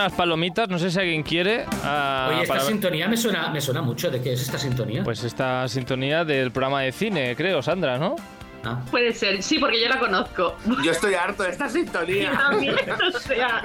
unas 0.00 0.12
palomitas, 0.12 0.68
no 0.68 0.78
sé 0.78 0.90
si 0.90 0.98
alguien 0.98 1.22
quiere. 1.22 1.64
ah, 1.84 2.28
Oye, 2.30 2.42
esta 2.42 2.54
para 2.54 2.66
sintonía 2.66 3.08
me 3.08 3.16
suena, 3.16 3.50
me 3.50 3.60
suena 3.60 3.82
mucho. 3.82 4.10
¿De 4.10 4.20
qué 4.20 4.32
es 4.32 4.42
esta 4.42 4.58
sintonía? 4.58 5.02
Pues 5.04 5.22
esta 5.24 5.66
sintonía 5.68 6.24
del 6.24 6.50
programa 6.50 6.80
de 6.82 6.92
cine, 6.92 7.34
creo, 7.36 7.62
Sandra, 7.62 7.98
¿no? 7.98 8.16
Ah. 8.64 8.80
Puede 8.90 9.12
ser, 9.14 9.42
sí, 9.42 9.58
porque 9.58 9.80
yo 9.80 9.88
la 9.88 9.98
conozco. 9.98 10.56
Yo 10.84 10.92
estoy 10.92 11.14
harto 11.14 11.42
de 11.42 11.50
esta 11.50 11.68
sintonía. 11.68 12.32
también, 12.32 12.74
o 13.14 13.18
sea. 13.18 13.62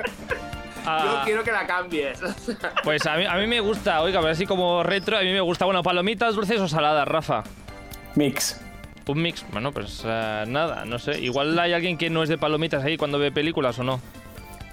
Ah, 0.85 1.03
Yo 1.19 1.25
quiero 1.25 1.43
que 1.43 1.51
la 1.51 1.65
cambies. 1.65 2.19
Pues 2.83 3.05
a 3.07 3.17
mí, 3.17 3.25
a 3.25 3.35
mí 3.37 3.47
me 3.47 3.59
gusta, 3.59 4.01
oiga, 4.01 4.19
pero 4.19 4.31
así 4.31 4.45
como 4.45 4.83
retro, 4.83 5.17
a 5.17 5.21
mí 5.21 5.31
me 5.31 5.41
gusta. 5.41 5.65
Bueno, 5.65 5.81
palomitas 5.81 6.35
dulces 6.35 6.59
o 6.61 6.67
saladas, 6.67 7.07
Rafa. 7.07 7.43
Mix. 8.15 8.61
Un 9.07 9.21
mix, 9.21 9.45
bueno, 9.51 9.71
pues 9.71 10.03
eh, 10.05 10.43
nada, 10.47 10.85
no 10.85 10.97
sé. 10.99 11.19
Igual 11.19 11.57
hay 11.59 11.73
alguien 11.73 11.97
que 11.97 12.09
no 12.09 12.23
es 12.23 12.29
de 12.29 12.37
palomitas 12.37 12.83
ahí 12.83 12.97
cuando 12.97 13.19
ve 13.19 13.31
películas 13.31 13.77
o 13.79 13.83
no. 13.83 13.99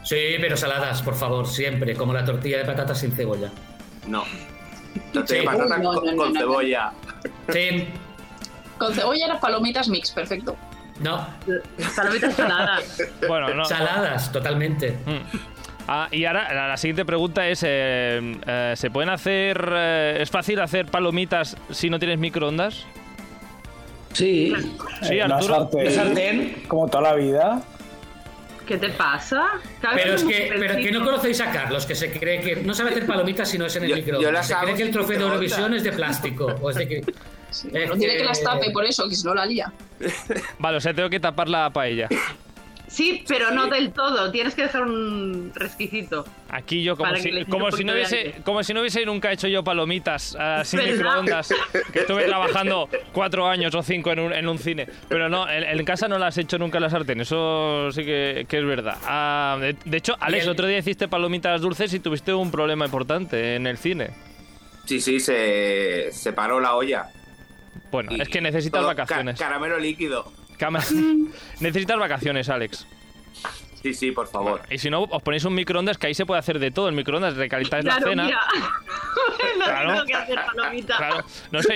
Sí, 0.03 0.37
pero 0.41 0.57
saladas, 0.57 1.01
por 1.03 1.15
favor, 1.15 1.47
siempre. 1.47 1.95
Como 1.95 2.13
la 2.13 2.25
tortilla 2.25 2.59
de 2.59 2.65
patatas 2.65 2.99
sin 2.99 3.13
cebolla. 3.13 3.51
No. 4.07 4.25
Tortilla 5.13 5.27
Sí. 5.27 5.35
de 5.37 5.43
patata 5.45 5.77
Uy, 5.77 5.83
no, 5.83 5.93
con, 5.95 6.05
no, 6.07 6.13
no, 6.13 6.17
con 6.19 6.33
no. 6.33 6.41
cebolla. 6.41 6.93
Sí. 7.53 7.89
Con 8.79 8.95
cebolla 8.95 9.29
las 9.29 9.39
palomitas 9.41 9.89
mix, 9.89 10.11
perfecto. 10.11 10.57
No. 11.01 11.27
Palomitas 11.97 12.35
saladas. 12.35 13.03
Bueno, 13.29 13.55
no. 13.55 13.65
Saladas, 13.65 14.31
totalmente. 14.33 14.99
Mm. 15.07 15.37
Ah, 15.89 16.09
y 16.13 16.25
ahora 16.25 16.53
la, 16.55 16.69
la 16.69 16.77
siguiente 16.77 17.05
pregunta 17.05 17.47
es: 17.49 17.63
eh, 17.67 18.37
eh, 18.47 18.73
¿se 18.77 18.91
pueden 18.91 19.09
hacer. 19.11 19.69
eh, 19.73 20.19
¿Es 20.21 20.31
fácil 20.31 20.61
hacer 20.61 20.87
palomitas 20.87 21.57
si 21.71 21.91
no 21.91 21.99
tienes 21.99 22.19
microondas? 22.19 22.85
Sí. 24.13 24.53
Sí, 25.03 25.21
una 25.21 25.37
Arturo. 25.37 25.55
sartén, 25.55 25.85
¿De 25.85 25.91
sartén? 25.91 26.63
Como 26.69 26.87
toda 26.89 27.03
la 27.03 27.15
vida. 27.15 27.63
¿Qué 28.67 28.79
te 28.79 28.89
pasa? 28.91 29.47
Pero 29.95 30.15
es 30.15 30.25
que, 30.25 30.55
pero 30.59 30.77
que 30.77 30.91
no 30.93 31.05
conocéis 31.05 31.41
a 31.41 31.51
Carlos, 31.51 31.85
que 31.85 31.95
se 31.95 32.11
cree 32.13 32.41
que 32.41 32.57
no 32.57 32.73
sabe 32.75 32.91
hacer 32.91 33.07
palomitas 33.07 33.49
si 33.51 33.59
no 33.59 33.67
es 33.67 33.75
en 33.77 33.85
el 33.85 33.89
Yo- 33.91 33.97
yo 33.97 34.03
microondas. 34.03 34.33
las 34.33 34.47
Se 34.47 34.55
cree 34.65 34.75
que 34.75 34.83
el 34.85 34.91
trofeo 34.91 35.19
de. 35.19 35.25
Eurovisión 35.25 35.75
es 35.75 35.83
de 35.85 35.93
plástico. 35.93 36.47
O 36.61 36.71
es 36.71 36.77
de 36.77 36.89
que... 36.89 37.01
Sí, 37.51 37.67
Es 37.69 37.73
bueno, 37.73 37.97
tiene 37.97 38.15
que- 38.15 38.19
que 38.21 38.25
las 38.25 38.43
tape 38.43 38.71
por 38.71 38.85
eso, 38.85 39.09
que 39.09 39.15
si 39.15 39.25
no 39.27 39.35
la 39.35 39.45
lía. 39.45 39.71
Vale, 40.59 40.77
o 40.79 40.81
sea, 40.81 40.95
tengo 40.95 41.11
que 41.11 41.21
tapar 41.21 41.49
la 41.49 41.71
paella. 41.71 42.09
Sí, 42.93 43.25
pero 43.27 43.51
no 43.53 43.69
del 43.69 43.91
todo. 43.93 44.31
Tienes 44.31 44.55
que 44.55 44.63
dejar 44.63 44.83
un 44.83 45.51
resquicito. 45.55 46.27
Aquí 46.51 46.83
yo 46.83 46.95
como 46.95 47.17
si, 47.17 47.45
como 47.47 47.71
si 47.73 47.85
no 47.85 47.95
hubiese 47.95 48.35
como 48.45 48.63
si 48.63 48.75
no 48.75 48.81
hubiese 48.81 49.07
nunca 49.07 49.33
hecho 49.33 49.49
yo 49.49 49.65
palomitas 49.65 50.37
ah, 50.39 50.63
sin 50.65 50.79
¿Verdad? 50.81 50.93
microondas 50.95 51.55
que 51.91 52.01
estuve 52.01 52.25
trabajando 52.25 52.91
cuatro 53.13 53.49
años 53.49 53.75
o 53.75 53.83
cinco 53.83 54.13
en 54.13 54.19
un, 54.21 54.33
en 54.35 54.47
un 54.47 54.59
cine 54.59 54.87
pero 55.09 55.31
no 55.31 55.49
en, 55.49 55.63
en 55.65 55.85
casa 55.87 56.07
no 56.09 56.19
las 56.19 56.37
he 56.37 56.43
hecho 56.43 56.59
nunca 56.59 56.77
en 56.77 56.83
la 56.83 56.91
sartén 56.91 57.23
eso 57.23 57.91
sí 57.93 58.05
que, 58.05 58.45
que 58.47 58.59
es 58.59 58.65
verdad 58.67 58.99
Ah, 59.07 59.57
de, 59.59 59.75
de 59.87 59.97
hecho 59.97 60.15
Alex 60.21 60.45
Bien. 60.45 60.53
otro 60.53 60.67
día 60.67 60.77
hiciste 60.79 61.09
palomitas 61.09 61.63
dulces 61.63 61.95
y 61.95 62.01
tuviste 62.01 62.35
un 62.35 62.51
problema 62.51 62.85
importante 62.85 63.57
en 63.57 63.67
el 63.67 63.79
cine 63.79 64.11
Sí, 64.85 65.01
sí, 65.01 65.19
se, 65.19 66.11
se 66.13 66.33
paró 66.35 66.61
la 66.61 66.75
olla. 66.75 67.07
bueno 67.91 68.13
Y 68.15 68.21
es 68.21 68.29
que 68.29 68.43
necesitas 68.43 68.85
vacaciones 68.85 69.39
ca- 69.39 69.47
caramelo 69.47 69.79
líquido. 69.79 70.31
Cama- 70.63 70.85
necesitas 71.61 71.99
vacaciones 71.99 72.49
Alex 72.49 72.87
Sí, 73.83 73.93
sí, 73.95 74.13
por 74.13 74.29
favor. 74.29 74.63
y 74.71 74.79
si 74.79 74.91
no 74.91 75.03
os 75.03 75.23
ponéis 75.25 75.45
un 75.45 75.55
microondas 75.55 75.99
que 75.99 76.07
ahí 76.07 76.15
se 76.15 76.25
puede 76.25 76.39
hacer 76.39 76.61
de 76.61 76.71
todo 76.71 76.89
el 76.89 76.95
microondas 76.95 77.35
recalentáis 77.37 77.85
la 77.85 77.97
Claro, 77.97 78.11
cena 78.11 78.25
mira. 78.27 78.41
no 79.59 79.65
Claro. 79.65 79.93
tengo 79.95 80.05
que 80.07 80.15
hacer 80.15 80.39
palomita. 80.47 80.97
Claro, 80.99 81.25
no 81.51 81.63
sé. 81.63 81.75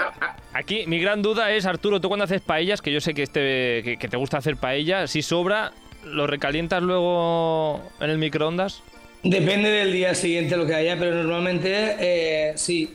Aquí 0.52 0.84
mi 0.86 0.98
gran 1.00 1.22
duda 1.22 1.50
es, 1.52 1.64
Arturo, 1.64 2.00
tú 2.02 2.08
cuando 2.08 2.24
haces 2.24 2.42
paellas, 2.42 2.82
que 2.82 2.92
yo 2.92 3.00
sé 3.00 3.14
que, 3.14 3.22
este, 3.22 3.82
que, 3.82 3.96
que 3.98 4.08
te 4.08 4.16
gusta 4.18 4.36
hacer 4.36 4.56
paella, 4.58 5.06
si 5.06 5.22
sobra, 5.22 5.72
¿lo 6.04 6.26
recalientas 6.26 6.82
luego 6.82 7.82
en 8.00 8.10
el 8.10 8.18
microondas? 8.18 8.82
Depende 9.22 9.70
del 9.70 9.90
día 9.92 10.14
siguiente 10.14 10.54
lo 10.54 10.66
que 10.66 10.74
haya, 10.74 10.98
pero 10.98 11.14
normalmente 11.14 11.96
eh, 11.98 12.52
sí. 12.56 12.94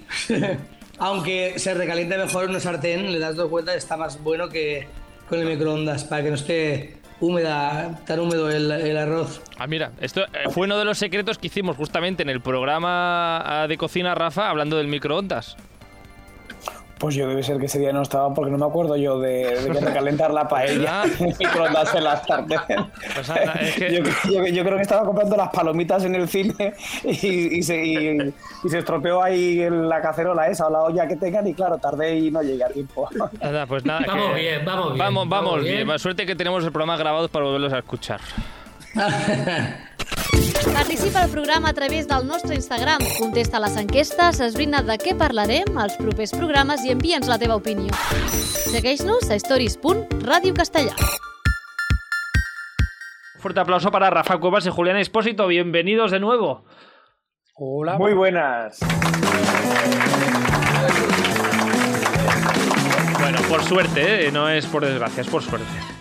Aunque 0.99 1.57
se 1.57 1.73
recaliente 1.73 2.17
mejor 2.19 2.43
en 2.45 2.51
una 2.51 2.59
sartén, 2.59 3.11
le 3.11 3.17
das 3.17 3.35
dos 3.35 3.49
vueltas, 3.49 3.75
está 3.77 3.97
más 3.97 4.21
bueno 4.21 4.47
que 4.49 4.87
con 5.33 5.41
el 5.41 5.47
microondas, 5.47 6.03
para 6.03 6.21
que 6.21 6.29
no 6.29 6.35
esté 6.35 6.97
húmeda, 7.19 7.99
tan 8.05 8.19
húmedo 8.19 8.51
el, 8.51 8.69
el 8.71 8.97
arroz. 8.97 9.41
Ah, 9.57 9.65
mira, 9.65 9.91
esto 9.99 10.21
eh, 10.21 10.49
fue 10.51 10.65
uno 10.65 10.77
de 10.77 10.85
los 10.85 10.97
secretos 10.99 11.39
que 11.39 11.47
hicimos 11.47 11.75
justamente 11.75 12.21
en 12.21 12.29
el 12.29 12.39
programa 12.41 13.65
de 13.67 13.77
cocina 13.77 14.13
Rafa 14.13 14.49
hablando 14.49 14.77
del 14.77 14.87
microondas. 14.87 15.57
Pues 17.03 17.15
yo 17.15 17.27
debe 17.27 17.43
ser 17.43 17.57
que 17.57 17.65
ese 17.65 17.79
día 17.79 17.91
no 17.91 18.01
estaba 18.01 18.33
porque 18.33 18.49
no 18.49 18.57
me 18.57 18.65
acuerdo 18.65 18.95
yo 18.95 19.19
de, 19.19 19.57
recalentar 19.81 20.31
la 20.33 20.47
paella 20.47 21.03
¿Verdad? 21.03 21.05
en 21.19 21.27
el 21.31 21.35
microondas 21.37 21.95
en 21.95 22.03
la 22.05 22.23
sartén. 22.23 22.59
Pues 23.13 23.29
anda, 23.29 23.53
es 23.59 23.75
que- 23.75 23.93
yo, 23.93 24.03
yo- 24.31 24.47
yo 24.47 24.63
creo 24.63 24.77
que 24.77 24.83
estaba 24.83 25.03
comprando 25.05 25.35
las 25.35 25.49
palomitas 25.49 26.05
en 26.05 26.15
el 26.15 26.29
cine 26.29 26.73
y, 27.03 27.57
y 27.57 27.61
se, 27.63 27.85
y- 27.85 28.33
y 28.63 28.69
se 28.69 28.79
estropeó 28.79 29.21
ahí 29.21 29.67
la 29.69 30.01
cacerola 30.01 30.47
esa 30.47 30.67
o 30.67 30.69
la 30.69 30.79
olla 30.79 31.05
que 31.05 31.17
tengan 31.17 31.45
y 31.45 31.53
claro, 31.53 31.77
tardé 31.77 32.15
y 32.17 32.31
no 32.31 32.41
llegué 32.41 32.63
a 32.63 32.69
tiempo. 32.69 33.09
Nada, 33.41 33.65
pues 33.67 33.83
nada. 33.83 34.05
Vamos 34.07 34.33
que- 34.35 34.39
bien, 34.41 34.63
vamos 34.63 34.85
bien, 34.93 34.97
Vamos, 34.99 35.27
vamos 35.27 35.45
vamos 35.49 35.63
bien. 35.65 35.85
bien. 35.85 35.99
Suerte 35.99 36.25
que 36.25 36.37
tenemos 36.37 36.63
el 36.63 36.71
programa 36.71 36.95
grabado 36.95 37.27
para 37.27 37.43
volverlos 37.43 37.73
a 37.73 37.79
escuchar. 37.79 38.21
Participa 40.71 41.23
al 41.23 41.29
programa 41.29 41.69
a 41.69 41.73
través 41.73 42.07
del 42.07 42.25
nostre 42.25 42.55
Instagram. 42.55 43.01
Contesta 43.19 43.59
les 43.59 43.75
enquestes, 43.75 44.39
esbrina 44.39 44.81
de 44.85 44.95
què 45.01 45.15
parlarem 45.17 45.77
als 45.81 45.97
propers 45.99 46.31
programes 46.31 46.85
i 46.85 46.93
envia'ns 46.93 47.27
la 47.27 47.39
teva 47.41 47.57
opinió. 47.59 47.91
Segueix-nos 48.71 49.27
a 49.29 49.35
stories.radiocastellà. 49.41 50.95
Fuerte 53.39 53.59
aplauso 53.59 53.91
para 53.91 54.09
Rafa 54.09 54.37
Cuevas 54.37 54.65
y 54.65 54.69
Julián 54.69 54.97
Espósito. 54.97 55.47
Bienvenidos 55.47 56.11
de 56.11 56.19
nuevo. 56.21 56.63
Hola. 57.55 57.97
Muy 57.97 58.13
buenas. 58.13 58.79
Bueno, 63.19 63.39
por 63.49 63.63
suerte, 63.63 64.27
¿eh? 64.27 64.31
no 64.31 64.47
es 64.47 64.65
por 64.65 64.85
desgracia, 64.85 65.21
es 65.21 65.27
por 65.27 65.41
suerte. 65.43 65.92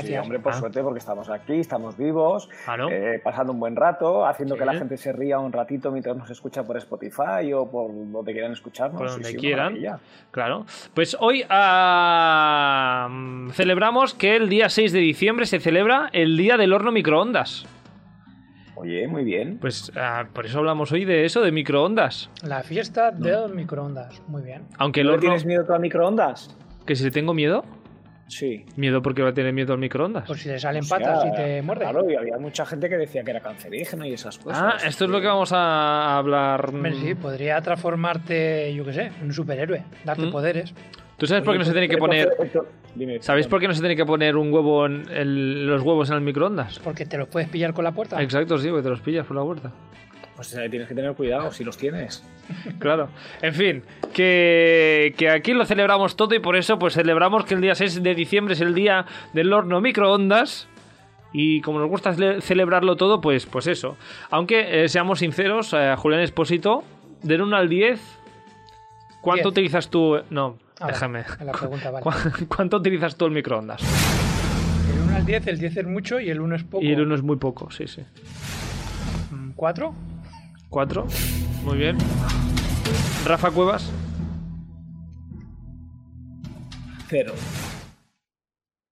Sí, 0.00 0.06
sí, 0.08 0.16
hombre, 0.16 0.38
por 0.40 0.52
Ah. 0.52 0.56
suerte, 0.58 0.82
porque 0.82 0.98
estamos 0.98 1.28
aquí, 1.28 1.60
estamos 1.60 1.96
vivos, 1.96 2.48
eh, 2.90 3.20
pasando 3.22 3.52
un 3.52 3.60
buen 3.60 3.76
rato, 3.76 4.26
haciendo 4.26 4.54
Sí. 4.54 4.58
que 4.60 4.64
la 4.66 4.74
gente 4.74 4.96
se 4.96 5.12
ría 5.12 5.38
un 5.38 5.52
ratito 5.52 5.90
mientras 5.90 6.16
nos 6.16 6.30
escucha 6.30 6.62
por 6.64 6.76
Spotify 6.76 7.52
o 7.54 7.70
por 7.70 7.90
donde 7.92 8.32
quieran 8.32 8.52
escucharnos. 8.52 8.98
Por 9.00 9.10
donde 9.10 9.28
sí, 9.30 9.36
quieran. 9.36 9.76
Claro. 10.30 10.66
Pues 10.94 11.16
hoy 11.20 11.44
celebramos 13.52 14.14
que 14.14 14.36
el 14.36 14.48
día 14.48 14.68
6 14.68 14.92
de 14.92 14.98
diciembre 15.00 15.46
se 15.46 15.60
celebra 15.60 16.08
el 16.12 16.36
Día 16.36 16.56
del 16.56 16.72
Horno 16.72 16.92
Microondas. 16.92 17.66
Oye, 18.76 19.06
muy 19.08 19.24
bien. 19.24 19.58
Pues 19.60 19.92
ah, 19.96 20.24
por 20.32 20.46
eso 20.46 20.58
hablamos 20.58 20.90
hoy 20.92 21.04
de 21.04 21.26
eso, 21.26 21.42
de 21.42 21.52
microondas. 21.52 22.30
La 22.42 22.62
fiesta 22.62 23.10
del 23.10 23.54
microondas. 23.54 24.22
Muy 24.26 24.42
bien. 24.42 24.62
Aunque 24.78 25.00
el 25.02 25.08
¿No 25.08 25.12
horno... 25.14 25.20
tienes 25.20 25.44
miedo 25.44 25.74
a 25.74 25.78
microondas? 25.78 26.56
¿Que 26.86 26.96
si 26.96 27.04
le 27.04 27.10
tengo 27.10 27.34
miedo? 27.34 27.62
Sí. 28.30 28.64
¿Miedo 28.76 29.02
porque 29.02 29.22
va 29.22 29.30
a 29.30 29.34
tener 29.34 29.52
miedo 29.52 29.72
al 29.72 29.78
microondas? 29.80 30.26
Por 30.26 30.38
si 30.38 30.48
le 30.48 30.58
salen 30.58 30.82
O 30.82 30.84
sea, 30.86 30.98
patas 30.98 31.24
y 31.26 31.32
te 31.36 31.62
muerde. 31.62 31.82
Claro, 31.84 32.08
y 32.10 32.14
había 32.14 32.38
mucha 32.38 32.64
gente 32.64 32.88
que 32.88 32.96
decía 32.96 33.22
que 33.24 33.32
era 33.32 33.40
cancerígeno 33.40 34.06
y 34.06 34.12
esas 34.12 34.38
cosas. 34.38 34.62
Ah, 34.62 34.86
esto 34.86 35.04
es 35.04 35.10
lo 35.10 35.20
que 35.20 35.26
vamos 35.26 35.52
a 35.52 36.16
hablar. 36.16 36.70
Sí, 36.94 37.14
podría 37.16 37.60
transformarte, 37.60 38.72
yo 38.74 38.84
qué 38.84 38.92
sé, 38.92 39.02
en 39.20 39.24
un 39.26 39.32
superhéroe, 39.32 39.82
darte 40.04 40.22
Mm. 40.26 40.30
poderes. 40.30 40.72
¿Tú 41.18 41.26
sabes 41.26 41.42
por 41.44 41.52
qué 41.54 41.58
no 41.58 41.64
se 41.64 41.72
tiene 41.72 41.88
que 41.88 41.98
poner... 41.98 42.30
Dime, 42.94 43.20
¿Sabéis 43.20 43.46
por 43.46 43.60
qué 43.60 43.68
no 43.68 43.74
se 43.74 43.80
tiene 43.80 43.94
que 43.94 44.06
poner 44.06 44.36
un 44.36 44.52
huevo 44.52 44.86
en 44.86 45.04
el- 45.10 45.66
los 45.66 45.82
huevos 45.82 46.08
en 46.10 46.16
el 46.16 46.22
microondas? 46.22 46.78
Porque 46.78 47.04
te 47.06 47.18
los 47.18 47.28
puedes 47.28 47.48
pillar 47.48 47.72
con 47.74 47.84
la 47.84 47.92
puerta. 47.92 48.20
Exacto, 48.22 48.56
sí, 48.58 48.68
porque 48.68 48.82
te 48.84 48.88
los 48.88 49.00
pillas 49.00 49.26
por 49.26 49.36
la 49.36 49.42
puerta. 49.42 49.70
Pues 50.40 50.54
eh, 50.54 50.70
tienes 50.70 50.88
que 50.88 50.94
tener 50.94 51.12
cuidado 51.12 51.52
si 51.52 51.64
los 51.64 51.76
tienes. 51.76 52.24
Claro. 52.78 53.10
En 53.42 53.52
fin, 53.52 53.82
que, 54.14 55.14
que 55.18 55.28
aquí 55.28 55.52
lo 55.52 55.66
celebramos 55.66 56.16
todo 56.16 56.34
y 56.34 56.38
por 56.38 56.56
eso 56.56 56.78
pues 56.78 56.94
celebramos 56.94 57.44
que 57.44 57.52
el 57.52 57.60
día 57.60 57.74
6 57.74 58.02
de 58.02 58.14
diciembre 58.14 58.54
es 58.54 58.62
el 58.62 58.74
día 58.74 59.04
del 59.34 59.52
horno 59.52 59.82
microondas. 59.82 60.66
Y 61.34 61.60
como 61.60 61.78
nos 61.78 61.90
gusta 61.90 62.14
cele- 62.14 62.40
celebrarlo 62.40 62.96
todo, 62.96 63.20
pues, 63.20 63.44
pues 63.44 63.66
eso. 63.66 63.98
Aunque 64.30 64.84
eh, 64.84 64.88
seamos 64.88 65.18
sinceros, 65.18 65.74
eh, 65.74 65.94
Julián 65.98 66.22
Espósito, 66.22 66.84
del 67.22 67.42
1 67.42 67.54
al 67.56 67.68
10, 67.68 68.00
¿cuánto 69.20 69.42
Diez. 69.50 69.52
utilizas 69.52 69.90
tú? 69.90 70.20
No, 70.30 70.56
déjame. 70.86 71.24
la 71.44 71.52
pregunta, 71.52 71.90
vale. 71.90 72.02
¿Cu- 72.02 72.46
¿Cuánto 72.48 72.78
utilizas 72.78 73.14
tú 73.14 73.26
el 73.26 73.32
microondas? 73.32 73.82
El 74.90 75.02
1 75.02 75.16
al 75.16 75.26
10, 75.26 75.46
el 75.48 75.58
10 75.58 75.76
es 75.76 75.86
mucho 75.86 76.18
y 76.18 76.30
el 76.30 76.40
1 76.40 76.56
es 76.56 76.64
poco. 76.64 76.82
Y 76.82 76.92
el 76.92 77.02
1 77.02 77.14
es 77.14 77.22
muy 77.22 77.36
poco, 77.36 77.70
sí, 77.70 77.86
sí. 77.86 78.00
Mm, 79.30 79.50
¿Cuatro? 80.70 81.06
4. 81.06 81.64
Muy 81.64 81.78
bien. 81.78 81.98
Rafa 83.26 83.50
Cuevas. 83.50 83.90
Cero. 87.08 87.34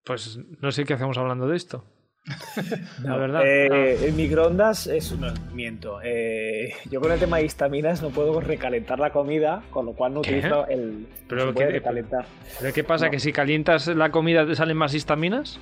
Pues 0.04 0.38
no 0.60 0.72
sé 0.72 0.84
qué 0.84 0.94
hacemos 0.94 1.16
hablando 1.18 1.46
de 1.46 1.56
esto. 1.56 1.84
La 3.02 3.16
verdad. 3.16 3.42
Eh, 3.46 4.06
El 4.06 4.12
microondas 4.14 4.86
es 4.88 5.12
un 5.12 5.24
miento. 5.54 6.00
Eh, 6.02 6.74
yo 6.90 7.00
con 7.00 7.12
el 7.12 7.18
tema 7.20 7.38
de 7.38 7.44
histaminas 7.44 8.02
no 8.02 8.10
puedo 8.10 8.40
recalentar 8.40 8.98
la 8.98 9.12
comida, 9.12 9.62
con 9.70 9.86
lo 9.86 9.92
cual 9.92 10.14
no 10.14 10.20
¿Qué? 10.22 10.32
utilizo 10.38 10.66
el. 10.66 11.06
Pero 11.28 11.54
¿qué- 11.54 11.66
recalentar. 11.68 12.26
¿Pero 12.60 12.74
qué 12.74 12.84
pasa? 12.84 13.06
No. 13.06 13.10
¿Que 13.12 13.20
si 13.20 13.32
calientas 13.32 13.86
la 13.86 14.10
comida 14.10 14.44
te 14.46 14.56
salen 14.56 14.76
más 14.76 14.92
histaminas? 14.94 15.58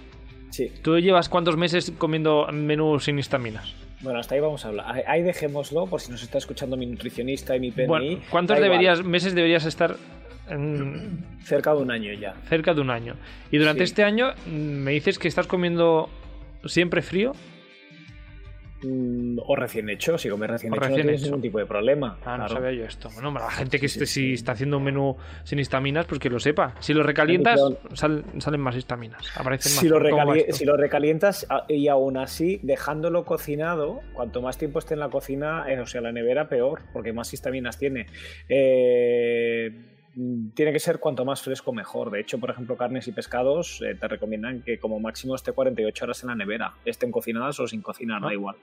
Sí. 0.50 0.72
¿Tú 0.82 0.98
llevas 0.98 1.28
cuántos 1.28 1.56
meses 1.56 1.92
comiendo 1.98 2.46
menú 2.52 2.98
sin 3.00 3.18
histaminas? 3.18 3.74
Bueno, 4.00 4.19
hasta 4.19 4.34
ahí 4.34 4.40
vamos 4.40 4.64
a 4.64 4.69
hablar. 4.69 5.04
Ahí- 5.06 5.22
dejémoslo 5.22 5.87
por 5.87 6.00
si 6.00 6.10
nos 6.12 6.22
está 6.22 6.38
escuchando 6.38 6.76
mi 6.76 6.87
nutricionista 6.87 7.56
y 7.56 7.60
mi 7.60 7.70
PNI. 7.70 7.87
Bueno, 7.88 8.20
¿cuántos 8.31 8.60
deberías, 8.60 9.02
meses 9.02 9.34
deberías 9.34 9.64
estar 9.64 9.96
en- 10.48 11.25
Cerca 11.43 11.75
de 11.75 11.78
un 11.82 11.90
año 11.90 12.12
ya. 12.12 12.34
cerca 12.48 12.75
de 12.75 12.81
un 12.82 12.90
año? 12.90 13.14
Y 13.50 13.58
durante 13.58 13.81
Sí. 13.87 13.90
este 13.90 14.04
año 14.04 14.32
mm, 14.46 14.50
me 14.50 14.93
dices 14.93 15.19
que 15.19 15.28
estás 15.28 15.46
comiendo 15.46 16.08
siempre 16.66 17.00
frío. 17.02 17.32
Mm, 18.82 19.38
O 19.46 19.56
recién 19.56 19.88
hecho, 19.88 20.19
si 20.19 20.28
comes 20.28 20.50
recién 20.50 20.73
O 20.73 20.76
hecho 20.76 20.81
recién 20.84 20.99
no 20.99 21.02
tienes 21.05 21.20
hecho. 21.23 21.31
ningún 21.31 21.43
tipo 21.43 21.58
de 21.58 21.67
problema. 21.67 22.19
Ah, 22.25 22.37
no 22.37 22.46
claro. 22.46 22.55
sabía 22.62 22.73
yo 22.81 22.84
esto. 22.84 23.08
Bueno, 23.14 23.32
la 23.32 23.50
gente 23.50 23.81
que 23.81 23.87
esté, 23.87 24.05
si 24.06 24.34
está 24.34 24.52
haciendo 24.52 24.76
un 24.76 24.84
menú 24.84 25.17
sin 25.44 25.58
histaminas, 25.58 26.05
pues 26.06 26.20
que 26.20 26.28
lo 26.28 26.38
sepa. 26.38 26.75
Si 26.81 26.93
lo 26.93 27.02
recalientas, 27.02 27.58
sal- 27.94 28.25
salen 28.38 28.61
más 28.61 28.76
histaminas. 28.76 29.23
Aparecen 29.37 29.73
más. 29.73 29.81
Si 29.81 29.88
lo, 29.88 29.99
si 30.52 30.64
lo 30.67 30.76
recalientas 30.76 31.46
y 31.69 31.88
aún 31.88 32.17
así 32.19 32.61
dejándolo 32.62 33.25
cocinado, 33.25 34.00
cuanto 34.12 34.43
más 34.43 34.58
tiempo 34.58 34.78
esté 34.78 34.94
en 34.94 35.00
la 35.00 35.08
cocina, 35.08 35.64
eh, 35.69 35.81
o 35.81 35.87
sea, 35.87 36.00
la 36.02 36.12
nevera, 36.12 36.49
peor, 36.49 36.82
porque 36.93 37.12
más 37.14 37.32
histaminas 37.32 37.78
tiene. 37.78 38.06
Eh, 38.49 39.95
tiene 40.54 40.72
que 40.72 40.78
ser 40.78 40.98
cuanto 40.98 41.24
más 41.24 41.42
fresco 41.42 41.72
mejor. 41.72 42.10
De 42.10 42.20
hecho, 42.20 42.38
por 42.38 42.50
ejemplo, 42.50 42.76
carnes 42.76 43.06
y 43.06 43.12
pescados 43.12 43.82
eh, 43.82 43.94
te 43.94 44.08
recomiendan 44.08 44.62
que 44.62 44.78
como 44.78 44.98
máximo 44.98 45.34
esté 45.34 45.52
48 45.52 46.04
horas 46.04 46.22
en 46.22 46.28
la 46.28 46.34
nevera, 46.34 46.72
estén 46.86 47.10
cocinadas 47.10 47.60
o 47.60 47.66
sin 47.68 47.82
cocinar, 47.82 48.22
da 48.22 48.28
Ah. 48.28 48.32
igual. 48.34 48.56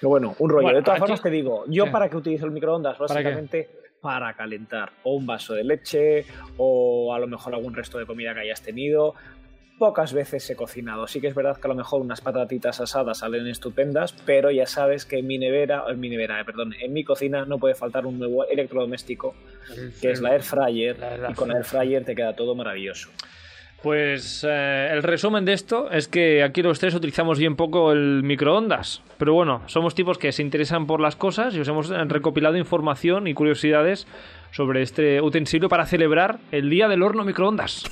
Pero 0.00 0.08
bueno, 0.10 0.34
un 0.38 0.48
rollo. 0.50 0.62
Bueno, 0.62 0.78
de 0.78 0.82
todas 0.84 0.98
formas 0.98 1.20
te 1.22 1.30
digo, 1.30 1.64
yo 1.68 1.84
¿Qué? 1.84 1.90
para 1.90 2.08
qué 2.08 2.16
utilizo 2.16 2.46
el 2.46 2.52
microondas, 2.52 2.98
básicamente 2.98 3.68
para 4.00 4.34
calentar 4.34 4.92
o 5.02 5.14
un 5.16 5.26
vaso 5.26 5.54
de 5.54 5.64
leche 5.64 6.24
o 6.58 7.12
a 7.12 7.18
lo 7.18 7.26
mejor 7.26 7.54
algún 7.54 7.74
resto 7.74 7.98
de 7.98 8.06
comida 8.06 8.32
que 8.34 8.40
hayas 8.40 8.62
tenido. 8.62 9.14
Pocas 9.78 10.14
veces 10.14 10.48
he 10.48 10.56
cocinado. 10.56 11.06
Sí 11.06 11.20
que 11.20 11.26
es 11.26 11.34
verdad 11.34 11.58
que 11.58 11.66
a 11.66 11.68
lo 11.68 11.74
mejor 11.74 12.00
unas 12.00 12.22
patatitas 12.22 12.80
asadas 12.80 13.18
salen 13.18 13.46
estupendas, 13.46 14.14
pero 14.24 14.50
ya 14.50 14.64
sabes 14.64 15.04
que 15.04 15.18
en 15.18 15.26
mi 15.26 15.36
nevera, 15.36 15.84
en 15.88 16.00
mi 16.00 16.08
nevera, 16.08 16.40
eh, 16.40 16.44
perdón, 16.46 16.74
en 16.80 16.92
mi 16.94 17.04
cocina 17.04 17.44
no 17.44 17.58
puede 17.58 17.74
faltar 17.74 18.06
un 18.06 18.18
nuevo 18.18 18.46
electrodoméstico, 18.46 19.34
que 20.00 20.10
es 20.12 20.22
la 20.22 20.32
air 20.32 20.42
fryer, 20.42 20.98
La 20.98 21.30
y 21.30 21.34
con 21.34 21.50
la 21.50 21.56
air 21.56 21.64
fryer 21.64 22.04
te 22.04 22.14
queda 22.14 22.34
todo 22.34 22.54
maravilloso. 22.54 23.10
Pues 23.82 24.44
eh, 24.48 24.88
el 24.90 25.02
resumen 25.02 25.44
de 25.44 25.52
esto 25.52 25.90
es 25.90 26.08
que 26.08 26.42
aquí 26.42 26.62
los 26.62 26.80
tres 26.80 26.94
utilizamos 26.94 27.38
bien 27.38 27.56
poco 27.56 27.92
el 27.92 28.22
microondas. 28.24 29.02
Pero 29.18 29.34
bueno, 29.34 29.62
somos 29.66 29.94
tipos 29.94 30.18
que 30.18 30.32
se 30.32 30.42
interesan 30.42 30.86
por 30.86 31.00
las 31.00 31.14
cosas 31.14 31.54
y 31.54 31.60
os 31.60 31.68
hemos 31.68 31.90
eh, 31.90 32.04
recopilado 32.06 32.56
información 32.56 33.28
y 33.28 33.34
curiosidades 33.34 34.06
sobre 34.52 34.82
este 34.82 35.20
utensilio 35.20 35.68
para 35.68 35.86
celebrar 35.86 36.38
el 36.52 36.70
Día 36.70 36.88
del 36.88 37.02
Horno 37.02 37.24
Microondas. 37.24 37.84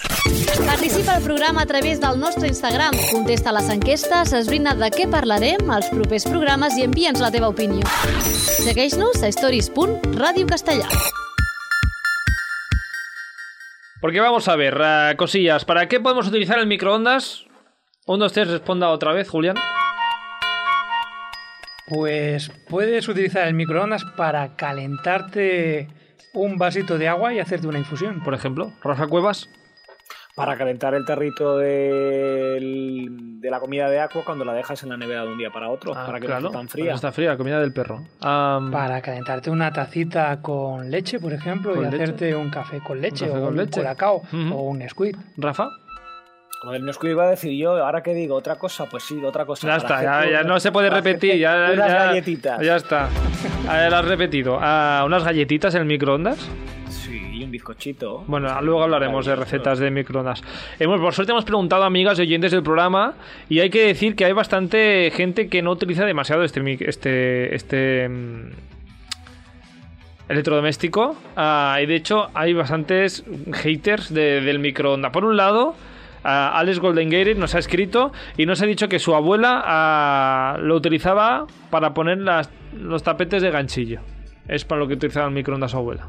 Participa 0.66 1.16
al 1.16 1.22
programa 1.22 1.62
a 1.62 1.66
través 1.66 2.00
del 2.00 2.18
nostre 2.18 2.48
Instagram. 2.48 2.92
Contesta 3.12 3.52
les 3.52 3.68
enquestes, 3.68 4.32
esbrina 4.32 4.74
de 4.74 4.88
què 4.94 5.08
parlarem 5.10 5.68
als 5.70 5.90
propers 5.92 6.24
programes 6.24 6.78
i 6.78 6.86
envia'ns 6.86 7.20
la 7.20 7.30
teva 7.34 7.50
opinió. 7.52 7.84
Segueix-nos 8.64 9.22
a 9.22 9.28
stories.radiocastellà. 9.28 10.88
Porque 14.00 14.20
vamos 14.20 14.48
a 14.48 14.56
ver, 14.56 14.78
eh, 14.84 15.14
cosillas, 15.16 15.64
¿para 15.64 15.88
qué 15.88 16.00
podemos 16.00 16.28
utilizar 16.28 16.58
el 16.58 16.66
microondas? 16.66 17.46
Un, 18.06 18.20
dos, 18.20 18.32
tres, 18.32 18.48
responda 18.48 18.90
otra 18.90 19.12
vez, 19.12 19.30
Julián. 19.30 19.56
Pues 21.88 22.50
puedes 22.68 23.08
utilizar 23.08 23.46
el 23.48 23.54
microondas 23.54 24.04
para 24.16 24.56
calentarte 24.56 25.88
un 26.34 26.56
vasito 26.58 26.98
de 26.98 27.08
agua 27.08 27.32
y 27.32 27.38
hacerte 27.40 27.66
una 27.66 27.78
infusión. 27.78 28.22
Por 28.22 28.34
ejemplo, 28.34 28.72
Rafa 28.82 29.06
Cuevas. 29.06 29.48
Para 30.36 30.56
calentar 30.56 30.94
el 30.94 31.04
tarrito 31.04 31.58
de 31.58 33.48
la 33.48 33.60
comida 33.60 33.88
de 33.88 34.00
agua 34.00 34.22
cuando 34.24 34.44
la 34.44 34.52
dejas 34.52 34.82
en 34.82 34.88
la 34.88 34.96
nevera 34.96 35.22
de 35.22 35.28
un 35.28 35.38
día 35.38 35.50
para 35.50 35.68
otro, 35.70 35.92
Ah, 35.94 36.06
para 36.06 36.18
que 36.18 36.26
claro, 36.26 36.40
no 36.42 36.48
esté 36.48 36.58
tan 36.58 36.68
fría. 36.68 36.84
que 36.86 36.90
Está 36.94 37.12
fría, 37.12 37.30
la 37.30 37.36
comida 37.36 37.60
del 37.60 37.72
perro. 37.72 38.02
Para 38.20 39.00
calentarte 39.00 39.50
una 39.50 39.72
tacita 39.72 40.40
con 40.42 40.90
leche, 40.90 41.20
por 41.20 41.32
ejemplo, 41.32 41.72
¿Con 41.74 41.86
y 41.86 41.90
leche? 41.90 42.02
hacerte 42.02 42.34
un 42.34 42.50
café 42.50 42.80
con 42.80 43.00
leche, 43.00 43.26
café 43.26 43.38
o 43.38 43.42
con 43.42 43.50
un 43.52 43.56
leche. 43.58 43.80
colacao, 43.80 44.22
o 44.52 44.62
un 44.62 44.88
squid. 44.88 45.14
Rafa. 45.36 45.68
Joder, 46.64 46.82
no 46.82 46.90
es 46.90 46.98
que 46.98 47.10
iba 47.10 47.24
a 47.24 47.30
decir 47.30 47.52
yo, 47.52 47.76
ahora 47.84 48.02
que 48.02 48.14
digo 48.14 48.34
otra 48.34 48.56
cosa, 48.56 48.86
pues 48.86 49.02
sí, 49.04 49.22
otra 49.22 49.44
cosa. 49.44 49.68
Ya 49.68 49.76
está, 49.76 50.30
ya, 50.30 50.42
no 50.44 50.58
se 50.58 50.72
puede 50.72 50.88
repetir. 50.98 51.36
Ya, 51.36 51.70
unas 51.74 51.88
ya- 51.92 52.06
galletitas. 52.06 52.60
Ya 52.62 52.76
está. 52.76 53.08
Ah, 53.68 53.86
lo 53.90 53.96
has 53.96 54.04
repetido. 54.06 54.58
Ah, 54.60 55.02
¿Unas 55.04 55.22
galletitas 55.24 55.74
en 55.74 55.82
el 55.82 55.86
microondas? 55.86 56.38
Sí, 56.88 57.20
y 57.34 57.44
un 57.44 57.50
bizcochito. 57.50 58.24
Bueno, 58.26 58.48
luego 58.62 58.82
hablaremos 58.82 59.26
de 59.26 59.36
recetas 59.36 59.78
de 59.78 59.90
microondas. 59.90 60.42
Hemos, 60.78 61.00
por 61.00 61.12
suerte 61.12 61.32
hemos 61.32 61.44
preguntado 61.44 61.82
a 61.82 61.86
amigas 61.86 62.18
y 62.18 62.22
oyentes 62.22 62.50
del 62.52 62.62
programa 62.62 63.12
y 63.50 63.60
hay 63.60 63.68
que 63.68 63.86
decir 63.86 64.16
que 64.16 64.24
hay 64.24 64.32
bastante 64.32 65.10
gente 65.14 65.48
que 65.48 65.60
no 65.60 65.70
utiliza 65.72 66.06
demasiado 66.06 66.44
este 66.44 66.62
este 66.88 67.54
este 67.54 68.08
mm, 68.08 68.50
electrodoméstico 70.28 71.16
Ah, 71.36 71.78
y 71.82 71.86
de 71.86 71.96
hecho 71.96 72.30
hay 72.34 72.54
bastantes 72.54 73.24
haters 73.52 74.12
de- 74.14 74.40
del 74.40 74.58
microondas. 74.58 75.10
Por 75.12 75.24
un 75.26 75.36
lado, 75.36 75.74
Alex 76.24 76.80
Goldengate 76.80 77.34
nos 77.34 77.54
ha 77.54 77.58
escrito 77.58 78.12
y 78.36 78.46
nos 78.46 78.60
ha 78.62 78.66
dicho 78.66 78.88
que 78.88 78.98
su 78.98 79.14
abuela 79.14 79.62
ah, 79.64 80.56
lo 80.60 80.74
utilizaba 80.76 81.46
para 81.70 81.92
poner 81.94 82.18
las- 82.18 82.50
los 82.76 83.02
tapetes 83.02 83.42
de 83.42 83.50
ganchillo. 83.50 84.00
Es 84.48 84.64
para 84.64 84.80
lo 84.80 84.88
que 84.88 84.94
utilizaba 84.94 85.26
el 85.28 85.32
microondas 85.34 85.70
su 85.70 85.76
abuela 85.76 86.06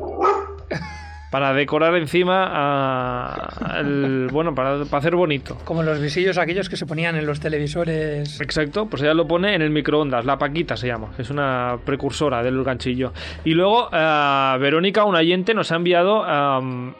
para 1.31 1.53
decorar 1.53 1.93
encima 1.95 2.47
ah, 2.49 3.79
el, 3.79 4.29
bueno 4.31 4.55
para, 4.55 4.85
para 4.85 4.99
hacer 4.99 5.15
bonito 5.15 5.57
Como 5.65 5.83
los 5.83 5.99
visillos 5.99 6.37
aquellos 6.37 6.69
que 6.69 6.77
se 6.77 6.85
ponían 6.85 7.15
en 7.17 7.25
los 7.25 7.39
televisores. 7.41 8.39
exacto 8.39 8.85
pues 8.85 9.01
ella 9.01 9.13
lo 9.13 9.27
pone 9.27 9.53
en 9.53 9.61
el 9.61 9.69
microondas 9.69 10.23
la 10.23 10.37
paquita 10.37 10.77
se 10.77 10.87
llama 10.87 11.09
es 11.17 11.29
una 11.29 11.77
precursora 11.83 12.41
del 12.41 12.63
ganchillo 12.63 13.11
y 13.43 13.53
luego 13.53 13.89
ah, 13.91 14.55
Verónica 14.61 15.03
un 15.03 15.15
oyente 15.15 15.53
nos 15.53 15.71
ha 15.73 15.75
enviado 15.75 16.23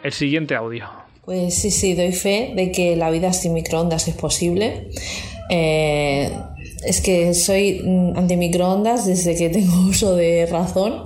el 0.03 0.11
siguiente 0.11 0.55
audio 0.55 0.89
Pues 1.25 1.55
sí, 1.55 1.71
sí, 1.71 1.95
doy 1.95 2.11
fe 2.11 2.53
de 2.55 2.71
que 2.71 2.95
la 2.95 3.09
vida 3.09 3.33
sin 3.33 3.53
microondas 3.53 4.07
es 4.07 4.15
posible. 4.15 4.89
Eh, 5.49 6.31
es 6.85 7.01
que 7.01 7.33
soy 7.33 7.81
mm, 7.83 8.17
antimicroondas 8.17 9.05
desde 9.05 9.35
que 9.35 9.49
tengo 9.49 9.73
uso 9.89 10.15
de 10.15 10.45
razón, 10.45 11.03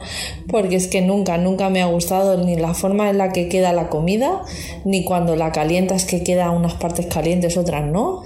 porque 0.49 0.75
es 0.75 0.87
que 0.87 1.01
nunca, 1.01 1.37
nunca 1.37 1.69
me 1.69 1.81
ha 1.81 1.85
gustado 1.85 2.43
ni 2.43 2.55
la 2.57 2.73
forma 2.73 3.09
en 3.09 3.17
la 3.17 3.31
que 3.31 3.47
queda 3.47 3.71
la 3.71 3.89
comida, 3.89 4.41
ni 4.83 5.03
cuando 5.03 5.35
la 5.35 5.51
calientas 5.51 6.05
que 6.05 6.23
queda 6.23 6.51
unas 6.51 6.73
partes 6.73 7.05
calientes, 7.05 7.57
otras 7.57 7.85
no. 7.85 8.23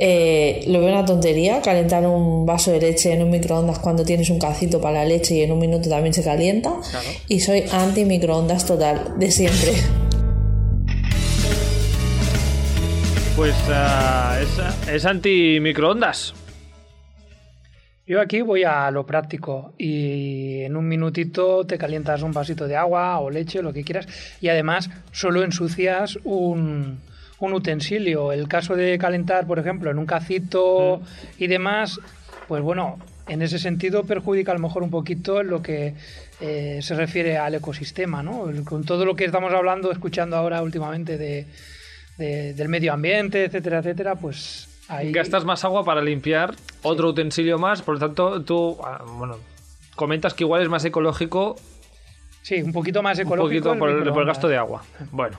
Eh, 0.00 0.64
lo 0.66 0.80
veo 0.80 0.88
una 0.88 1.04
tontería, 1.04 1.62
calentar 1.62 2.06
un 2.06 2.46
vaso 2.46 2.72
de 2.72 2.80
leche 2.80 3.12
en 3.12 3.22
un 3.22 3.30
microondas 3.30 3.78
cuando 3.78 4.04
tienes 4.04 4.30
un 4.30 4.38
cacito 4.38 4.80
para 4.80 4.98
la 4.98 5.04
leche 5.04 5.36
y 5.36 5.42
en 5.42 5.52
un 5.52 5.60
minuto 5.60 5.88
también 5.88 6.14
se 6.14 6.22
calienta. 6.22 6.74
Y 7.28 7.40
soy 7.40 7.64
anti-microondas 7.70 8.66
total, 8.66 9.14
de 9.18 9.30
siempre. 9.30 9.72
pues 13.38 13.54
ah, 13.68 14.36
es, 14.42 14.88
es 14.88 15.06
anti 15.06 15.60
microondas 15.60 16.34
Yo 18.04 18.20
aquí 18.20 18.42
voy 18.42 18.64
a 18.64 18.90
lo 18.90 19.06
práctico 19.06 19.74
y 19.78 20.62
en 20.62 20.76
un 20.76 20.88
minutito 20.88 21.64
te 21.64 21.78
calientas 21.78 22.22
un 22.22 22.32
vasito 22.32 22.66
de 22.66 22.74
agua 22.74 23.20
o 23.20 23.30
leche, 23.30 23.62
lo 23.62 23.72
que 23.72 23.84
quieras, 23.84 24.08
y 24.40 24.48
además 24.48 24.90
solo 25.12 25.44
ensucias 25.44 26.18
un, 26.24 26.98
utensilio. 27.38 28.32
El 28.32 28.48
caso 28.48 28.74
de 28.74 28.98
calentar, 28.98 29.46
por 29.46 29.60
ejemplo, 29.60 29.88
en 29.92 30.00
un 30.00 30.06
cacito 30.06 31.00
y 31.38 31.46
demás, 31.46 32.00
pues 32.48 32.60
bueno, 32.60 32.98
en 33.28 33.42
ese 33.42 33.60
sentido 33.60 34.02
perjudica 34.02 34.50
a 34.50 34.56
lo 34.56 34.62
mejor 34.62 34.82
un 34.82 34.90
poquito 34.90 35.44
lo 35.44 35.62
que 35.62 35.94
eh, 36.40 36.80
se 36.82 36.96
refiere 36.96 37.38
al 37.38 37.54
ecosistema, 37.54 38.20
¿no? 38.20 38.50
Con 38.64 38.82
todo 38.82 39.04
lo 39.04 39.14
que 39.14 39.26
estamos 39.26 39.52
hablando, 39.54 39.92
escuchando 39.92 40.34
ahora 40.34 40.60
últimamente 40.60 41.16
de, 41.16 41.46
de- 42.18 42.52
del 42.54 42.68
medio 42.68 42.92
ambiente, 42.92 43.44
etcétera, 43.44 43.78
etcétera, 43.78 44.16
pues 44.16 44.68
ahí... 44.88 45.12
gastas 45.12 45.44
más 45.44 45.64
agua 45.64 45.84
para 45.84 46.00
limpiar 46.02 46.54
otro 46.82 47.08
utensilio 47.08 47.58
más 47.58 47.82
por 47.82 47.94
lo 47.94 48.00
tanto 48.00 48.42
tú 48.42 48.76
ah, 48.84 49.04
bueno 49.18 49.36
comentas 49.96 50.34
que 50.34 50.44
igual 50.44 50.62
es 50.62 50.68
más 50.68 50.84
ecológico 50.84 51.56
Sí, 52.48 52.62
un 52.62 52.72
poquito 52.72 53.02
más 53.02 53.18
un 53.18 53.26
ecológico. 53.26 53.68
poquito 53.68 53.72
el 53.74 53.78
por 53.78 53.90
el, 53.90 54.12
por 54.12 54.22
el 54.22 54.26
gasto 54.26 54.48
de 54.48 54.56
agua. 54.56 54.82
Bueno. 55.10 55.38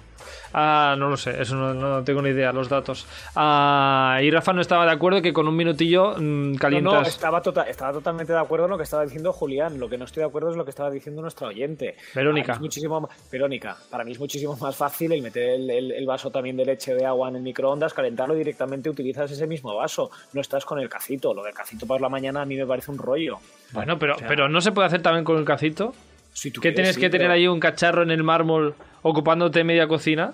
Ah, 0.54 0.96
no 0.98 1.10
lo 1.10 1.18
sé, 1.18 1.40
eso 1.42 1.56
no, 1.56 1.74
no 1.76 2.04
tengo 2.04 2.22
ni 2.24 2.30
idea, 2.30 2.52
los 2.52 2.70
datos. 2.70 3.06
Ah, 3.36 4.20
y 4.22 4.30
Rafa 4.32 4.52
no 4.52 4.62
estaba 4.62 4.84
de 4.86 4.92
acuerdo 4.92 5.22
que 5.22 5.32
con 5.32 5.48
un 5.48 5.56
minutillo 5.56 6.16
mm, 6.18 6.52
No, 6.54 6.58
calientas. 6.60 6.94
no, 6.94 7.02
estaba, 7.02 7.42
tota- 7.42 7.64
estaba 7.70 7.94
totalmente 7.94 8.34
de 8.34 8.40
acuerdo 8.40 8.66
en 8.66 8.72
lo 8.72 8.78
que 8.78 8.84
estaba 8.84 9.04
diciendo 9.04 9.32
Julián. 9.32 9.80
Lo 9.80 9.88
que 9.90 9.98
no 9.98 10.06
estoy 10.06 10.22
de 10.22 10.28
acuerdo 10.28 10.50
es 10.52 10.56
lo 10.56 10.64
que 10.66 10.72
estaba 10.72 10.90
diciendo 10.92 11.22
nuestra 11.22 11.48
oyente. 11.48 11.96
Verónica. 12.16 12.48
Para 12.48 12.60
mí 12.60 12.66
es 12.66 12.68
muchísimo, 12.68 13.10
Verónica, 13.32 13.78
para 13.90 14.04
mí 14.04 14.12
es 14.12 14.20
muchísimo 14.20 14.56
más 14.58 14.76
fácil 14.76 15.12
el 15.14 15.22
meter 15.22 15.50
el, 15.52 15.70
el- 15.70 15.92
el 15.92 16.06
vaso 16.06 16.30
también 16.32 16.58
de 16.58 16.66
leche 16.66 16.94
de 16.96 17.06
agua 17.06 17.30
en 17.30 17.36
el 17.38 17.42
microondas, 17.44 17.94
calentarlo 17.94 18.36
y 18.36 18.40
directamente 18.40 18.90
utilizas 18.90 19.30
ese 19.32 19.46
mismo 19.48 19.76
vaso. 19.76 20.10
No 20.34 20.42
estás 20.42 20.66
con 20.66 20.80
el 20.80 20.90
cacito. 20.90 21.34
Lo 21.34 21.44
del 21.44 21.54
cacito 21.54 21.86
por 21.88 22.02
la 22.02 22.10
mañana 22.10 22.42
a 22.42 22.46
mí 22.46 22.56
me 22.58 22.66
parece 22.66 22.92
un 22.92 22.98
rollo. 22.98 23.38
Bueno, 23.72 23.98
pero, 24.00 24.16
pero 24.28 24.50
no 24.50 24.62
se 24.62 24.72
puede 24.72 24.88
hacer 24.88 25.02
también 25.02 25.24
con 25.24 25.38
el 25.38 25.46
cacito. 25.46 25.94
Si 26.34 26.52
tú 26.52 26.62
¿Que 26.62 26.70
quieres, 26.74 26.76
tienes 26.76 26.96
sí, 26.96 27.02
que 27.02 27.10
tener 27.10 27.32
ahí 27.32 27.48
un 27.48 27.60
cacharro 27.60 28.04
en 28.04 28.12
el 28.12 28.24
mármol 28.24 28.76
ocupándote 29.02 29.64
media 29.64 29.88
cocina? 29.88 30.34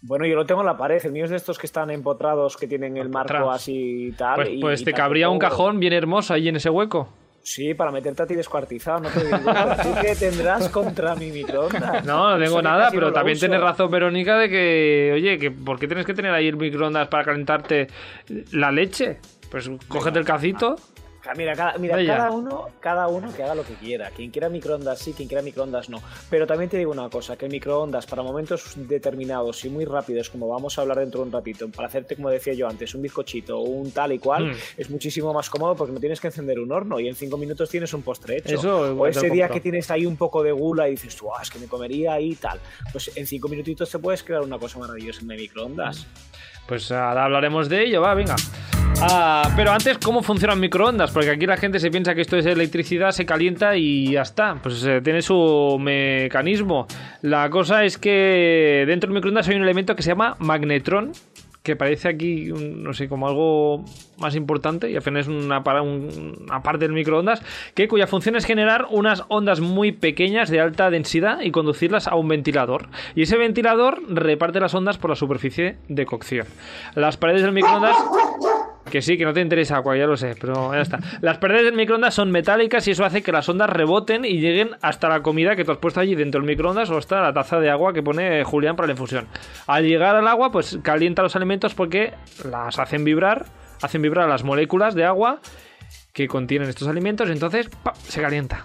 Bueno, 0.00 0.26
yo 0.26 0.36
lo 0.36 0.46
tengo 0.46 0.60
en 0.60 0.66
la 0.66 0.76
pared. 0.76 1.04
El 1.04 1.12
mío 1.12 1.24
es 1.24 1.30
de 1.30 1.36
estos 1.36 1.58
que 1.58 1.66
están 1.66 1.90
empotrados, 1.90 2.56
que 2.56 2.66
tienen 2.68 2.96
el 2.96 3.08
marco 3.08 3.32
Empotrados. 3.34 3.62
así 3.62 4.06
y 4.08 4.12
tal. 4.12 4.36
Pues, 4.36 4.48
y- 4.50 4.60
pues 4.60 4.80
y 4.80 4.84
te 4.84 4.92
cabría 4.92 5.28
un 5.28 5.38
cajón 5.38 5.80
bien 5.80 5.92
hermoso 5.92 6.34
ahí 6.34 6.48
en 6.48 6.56
ese 6.56 6.70
hueco. 6.70 7.12
Sí, 7.42 7.72
para 7.72 7.90
meterte 7.90 8.22
a 8.22 8.26
ti 8.26 8.34
descuartizado, 8.34 9.00
no 9.00 9.08
te 9.08 9.24
digo. 9.24 9.38
¿Tú 9.38 9.88
qué 10.02 10.14
tendrás 10.14 10.68
contra 10.68 11.14
mi 11.16 11.30
microondas? 11.32 12.04
No, 12.04 12.30
no 12.30 12.34
tengo 12.34 12.44
Eso 12.44 12.56
que 12.58 12.62
nada, 12.62 12.90
pero 12.90 13.06
no 13.06 13.12
también 13.12 13.38
tienes 13.38 13.60
razón, 13.60 13.90
Verónica, 13.90 14.36
de 14.38 14.48
que, 14.50 15.12
oye, 15.14 15.38
que 15.38 15.50
¿por 15.50 15.78
qué 15.78 15.86
tienes 15.86 16.04
que 16.04 16.12
tener 16.14 16.32
ahí 16.32 16.46
el 16.46 16.56
microondas 16.56 17.08
para 17.08 17.24
calentarte 17.24 17.86
la 18.52 18.70
leche? 18.70 19.18
Pues 19.50 19.70
cógete 19.88 20.18
el 20.18 20.24
cacito. 20.26 20.76
Mira, 21.36 21.54
cada, 21.54 21.78
mira, 21.78 21.96
Vaya. 21.96 22.16
cada 22.16 22.30
uno, 22.30 22.68
cada 22.80 23.08
uno 23.08 23.32
que 23.34 23.42
haga 23.42 23.54
lo 23.54 23.64
que 23.64 23.74
quiera. 23.74 24.10
Quien 24.10 24.30
quiera 24.30 24.48
microondas 24.48 24.98
sí, 24.98 25.12
quien 25.12 25.28
quiera 25.28 25.42
microondas 25.42 25.88
no. 25.90 26.00
Pero 26.30 26.46
también 26.46 26.70
te 26.70 26.76
digo 26.78 26.90
una 26.92 27.08
cosa, 27.10 27.36
que 27.36 27.46
el 27.46 27.52
microondas 27.52 28.06
para 28.06 28.22
momentos 28.22 28.72
determinados 28.76 29.64
y 29.64 29.68
muy 29.70 29.84
rápidos, 29.84 30.30
como 30.30 30.48
vamos 30.48 30.78
a 30.78 30.82
hablar 30.82 30.98
dentro 30.98 31.20
de 31.20 31.26
un 31.26 31.32
ratito, 31.32 31.68
para 31.68 31.88
hacerte, 31.88 32.16
como 32.16 32.30
decía 32.30 32.54
yo 32.54 32.68
antes, 32.68 32.94
un 32.94 33.02
bizcochito 33.02 33.58
o 33.58 33.62
un 33.62 33.90
tal 33.92 34.12
y 34.12 34.18
cual, 34.18 34.46
Mm. 34.48 34.56
es 34.76 34.90
muchísimo 34.90 35.32
más 35.32 35.48
cómodo 35.50 35.76
porque 35.76 35.92
no 35.92 36.00
tienes 36.00 36.20
que 36.20 36.28
encender 36.28 36.58
un 36.60 36.72
horno 36.72 36.98
y 37.00 37.08
en 37.08 37.14
cinco 37.14 37.36
minutos 37.36 37.68
tienes 37.70 37.92
un 37.94 38.02
postre 38.02 38.38
hecho. 38.38 38.54
Eso, 38.54 38.80
o 38.96 39.06
ese 39.06 39.28
día 39.30 39.48
que 39.48 39.60
tienes 39.60 39.90
ahí 39.90 40.06
un 40.06 40.16
poco 40.16 40.42
de 40.42 40.52
gula 40.52 40.88
y 40.88 40.92
dices, 40.92 41.14
tú, 41.16 41.28
"Ah, 41.34 41.40
es 41.42 41.50
que 41.50 41.58
me 41.58 41.66
comería 41.66 42.18
y 42.20 42.34
tal. 42.36 42.58
Pues 42.92 43.16
en 43.16 43.26
cinco 43.26 43.48
minutitos 43.48 43.90
te 43.90 43.98
puedes 43.98 44.22
crear 44.22 44.42
una 44.42 44.58
cosa 44.58 44.78
maravillosa 44.78 45.20
en 45.22 45.30
el 45.30 45.38
microondas. 45.38 46.06
Pues 46.66 46.90
ahora 46.92 47.24
hablaremos 47.24 47.68
de 47.68 47.84
ello, 47.84 48.02
va, 48.02 48.12
venga. 48.14 48.36
Ah, 49.00 49.52
pero 49.54 49.70
antes, 49.70 49.96
¿cómo 49.98 50.22
funcionan 50.22 50.58
microondas? 50.58 51.12
Porque 51.12 51.30
aquí 51.30 51.46
la 51.46 51.56
gente 51.56 51.78
se 51.78 51.88
piensa 51.88 52.16
que 52.16 52.20
esto 52.20 52.36
es 52.36 52.46
electricidad, 52.46 53.12
se 53.12 53.24
calienta 53.24 53.76
y 53.76 54.12
ya 54.12 54.22
está. 54.22 54.56
Pues 54.60 54.84
eh, 54.84 55.00
tiene 55.02 55.22
su 55.22 55.76
mecanismo. 55.80 56.88
La 57.22 57.48
cosa 57.48 57.84
es 57.84 57.96
que 57.96 58.84
dentro 58.88 59.08
del 59.08 59.14
microondas 59.14 59.48
hay 59.48 59.54
un 59.54 59.62
elemento 59.62 59.94
que 59.94 60.02
se 60.02 60.10
llama 60.10 60.34
magnetrón, 60.40 61.12
que 61.62 61.76
parece 61.76 62.08
aquí, 62.08 62.46
no 62.52 62.92
sé, 62.92 63.08
como 63.08 63.28
algo 63.28 63.84
más 64.18 64.34
importante, 64.34 64.90
y 64.90 64.96
al 64.96 65.02
final 65.02 65.20
es 65.20 65.28
una, 65.28 65.60
una 65.60 66.62
parte 66.64 66.86
del 66.86 66.92
microondas, 66.92 67.40
que 67.74 67.86
cuya 67.86 68.08
función 68.08 68.34
es 68.34 68.46
generar 68.46 68.86
unas 68.90 69.24
ondas 69.28 69.60
muy 69.60 69.92
pequeñas 69.92 70.50
de 70.50 70.60
alta 70.60 70.90
densidad 70.90 71.40
y 71.42 71.52
conducirlas 71.52 72.08
a 72.08 72.16
un 72.16 72.26
ventilador. 72.26 72.88
Y 73.14 73.22
ese 73.22 73.36
ventilador 73.36 74.00
reparte 74.08 74.58
las 74.58 74.74
ondas 74.74 74.98
por 74.98 75.10
la 75.10 75.16
superficie 75.16 75.76
de 75.88 76.04
cocción. 76.04 76.46
Las 76.96 77.16
paredes 77.16 77.42
del 77.42 77.52
microondas 77.52 77.96
que 78.88 79.02
sí, 79.02 79.16
que 79.16 79.24
no 79.24 79.32
te 79.32 79.40
interesa 79.40 79.76
agua, 79.76 79.96
ya 79.96 80.06
lo 80.06 80.16
sé, 80.16 80.34
pero 80.40 80.72
ya 80.74 80.80
está. 80.80 80.98
Las 81.20 81.38
paredes 81.38 81.64
del 81.64 81.74
microondas 81.74 82.14
son 82.14 82.30
metálicas 82.30 82.86
y 82.88 82.92
eso 82.92 83.04
hace 83.04 83.22
que 83.22 83.32
las 83.32 83.48
ondas 83.48 83.70
reboten 83.70 84.24
y 84.24 84.40
lleguen 84.40 84.70
hasta 84.82 85.08
la 85.08 85.22
comida 85.22 85.56
que 85.56 85.64
tú 85.64 85.72
has 85.72 85.78
puesto 85.78 86.00
allí 86.00 86.14
dentro 86.14 86.40
del 86.40 86.48
microondas 86.48 86.90
o 86.90 86.98
hasta 86.98 87.20
la 87.20 87.32
taza 87.32 87.60
de 87.60 87.70
agua 87.70 87.92
que 87.92 88.02
pone 88.02 88.44
Julián 88.44 88.76
para 88.76 88.86
la 88.86 88.92
infusión. 88.92 89.26
Al 89.66 89.84
llegar 89.84 90.16
al 90.16 90.28
agua, 90.28 90.50
pues 90.50 90.78
calienta 90.82 91.22
los 91.22 91.36
alimentos 91.36 91.74
porque 91.74 92.12
las 92.50 92.78
hacen 92.78 93.04
vibrar, 93.04 93.46
hacen 93.82 94.02
vibrar 94.02 94.28
las 94.28 94.44
moléculas 94.44 94.94
de 94.94 95.04
agua 95.04 95.40
que 96.12 96.26
contienen 96.26 96.68
estos 96.68 96.88
alimentos, 96.88 97.30
entonces 97.30 97.68
se 98.08 98.20
calienta. 98.20 98.64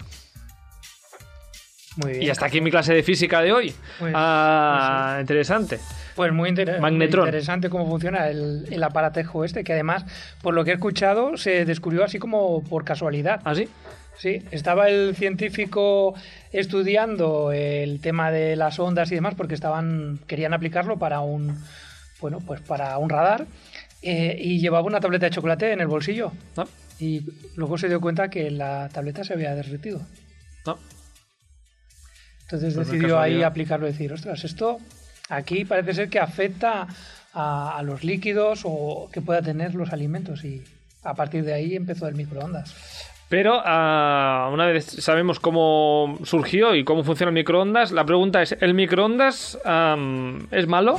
Muy 1.98 2.12
bien. 2.14 2.24
Y 2.24 2.30
hasta 2.30 2.46
aquí 2.48 2.60
mi 2.62 2.72
clase 2.72 2.94
de 2.94 3.04
física 3.04 3.42
de 3.42 3.52
hoy. 3.54 3.74
Pues- 4.00 4.14
ah, 4.16 5.18
interesante. 5.22 5.80
Pues 6.16 6.32
muy, 6.32 6.50
inter- 6.50 6.72
muy 6.74 6.80
Magnetrón. 6.82 7.26
interesante 7.28 7.70
cómo 7.70 7.88
funciona 7.88 8.28
el, 8.30 8.66
el 8.72 8.84
aparatejo 8.84 9.44
este, 9.44 9.64
que 9.64 9.74
además, 9.74 10.06
por 10.42 10.54
lo 10.54 10.64
que 10.64 10.72
he 10.72 10.74
escuchado, 10.76 11.38
se 11.38 11.66
descubrió 11.66 12.04
así 12.04 12.20
como 12.20 12.64
por 12.64 12.84
casualidad. 12.84 13.42
¿Ah, 13.46 13.54
sí? 13.56 13.68
Sí, 14.18 14.44
estaba 14.52 14.90
el 14.90 15.16
científico 15.16 16.14
estudiando 16.52 17.52
el 17.52 18.00
tema 18.00 18.32
de 18.32 18.56
las 18.56 18.80
ondas 18.80 19.12
y 19.12 19.16
demás 19.16 19.34
porque 19.36 19.56
estaban 19.56 20.20
querían 20.28 20.54
aplicarlo 20.54 20.98
para 21.00 21.20
un 21.22 21.58
bueno, 22.22 22.40
pues 22.46 22.62
para 22.62 22.98
un 23.00 23.10
radar 23.10 23.46
eh, 24.04 24.38
y 24.40 24.60
llevaba 24.60 24.86
una 24.86 25.00
tableta 25.00 25.26
de 25.26 25.32
chocolate 25.32 25.72
en 25.74 25.82
el 25.82 25.88
bolsillo. 25.88 26.32
Ah. 26.56 26.66
Y 27.00 27.22
luego 27.56 27.78
se 27.80 27.90
dio 27.90 28.00
cuenta 28.00 28.30
que 28.30 28.50
la 28.52 28.88
tableta 28.94 29.24
se 29.24 29.34
había 29.34 29.56
derretido. 29.56 30.00
Ah. 30.68 30.76
Entonces 32.44 32.76
Pues 32.76 32.88
decidió 32.88 33.20
ahí 33.20 33.44
aplicarlo 33.44 33.88
y 33.88 33.92
decir, 33.92 34.14
ostras, 34.14 34.44
esto 34.44 34.80
aquí 35.30 35.66
parece 35.66 35.94
ser 35.94 36.10
que 36.10 36.20
afecta 36.20 36.88
a, 37.34 37.78
a 37.78 37.84
los 37.84 38.04
líquidos 38.04 38.62
o 38.64 39.10
que 39.12 39.22
pueda 39.22 39.42
tener 39.42 39.76
los 39.76 39.92
alimentos 39.92 40.44
y 40.44 40.64
a 41.04 41.14
partir 41.14 41.44
de 41.44 41.54
ahí 41.54 41.76
empezó 41.76 42.08
el 42.08 42.16
microondas. 42.16 42.76
Pero 43.30 43.62
ah, 43.66 44.50
una 44.54 44.68
vez 44.68 44.86
sabemos 44.86 45.40
cómo 45.40 46.20
surgió 46.24 46.76
y 46.76 46.84
cómo 46.84 47.04
funciona 47.04 47.30
el 47.30 47.34
microondas, 47.34 47.92
la 47.92 48.06
pregunta 48.06 48.44
es, 48.44 48.56
¿el 48.60 48.76
microondas 48.76 49.58
es 50.52 50.68
malo? 50.68 50.98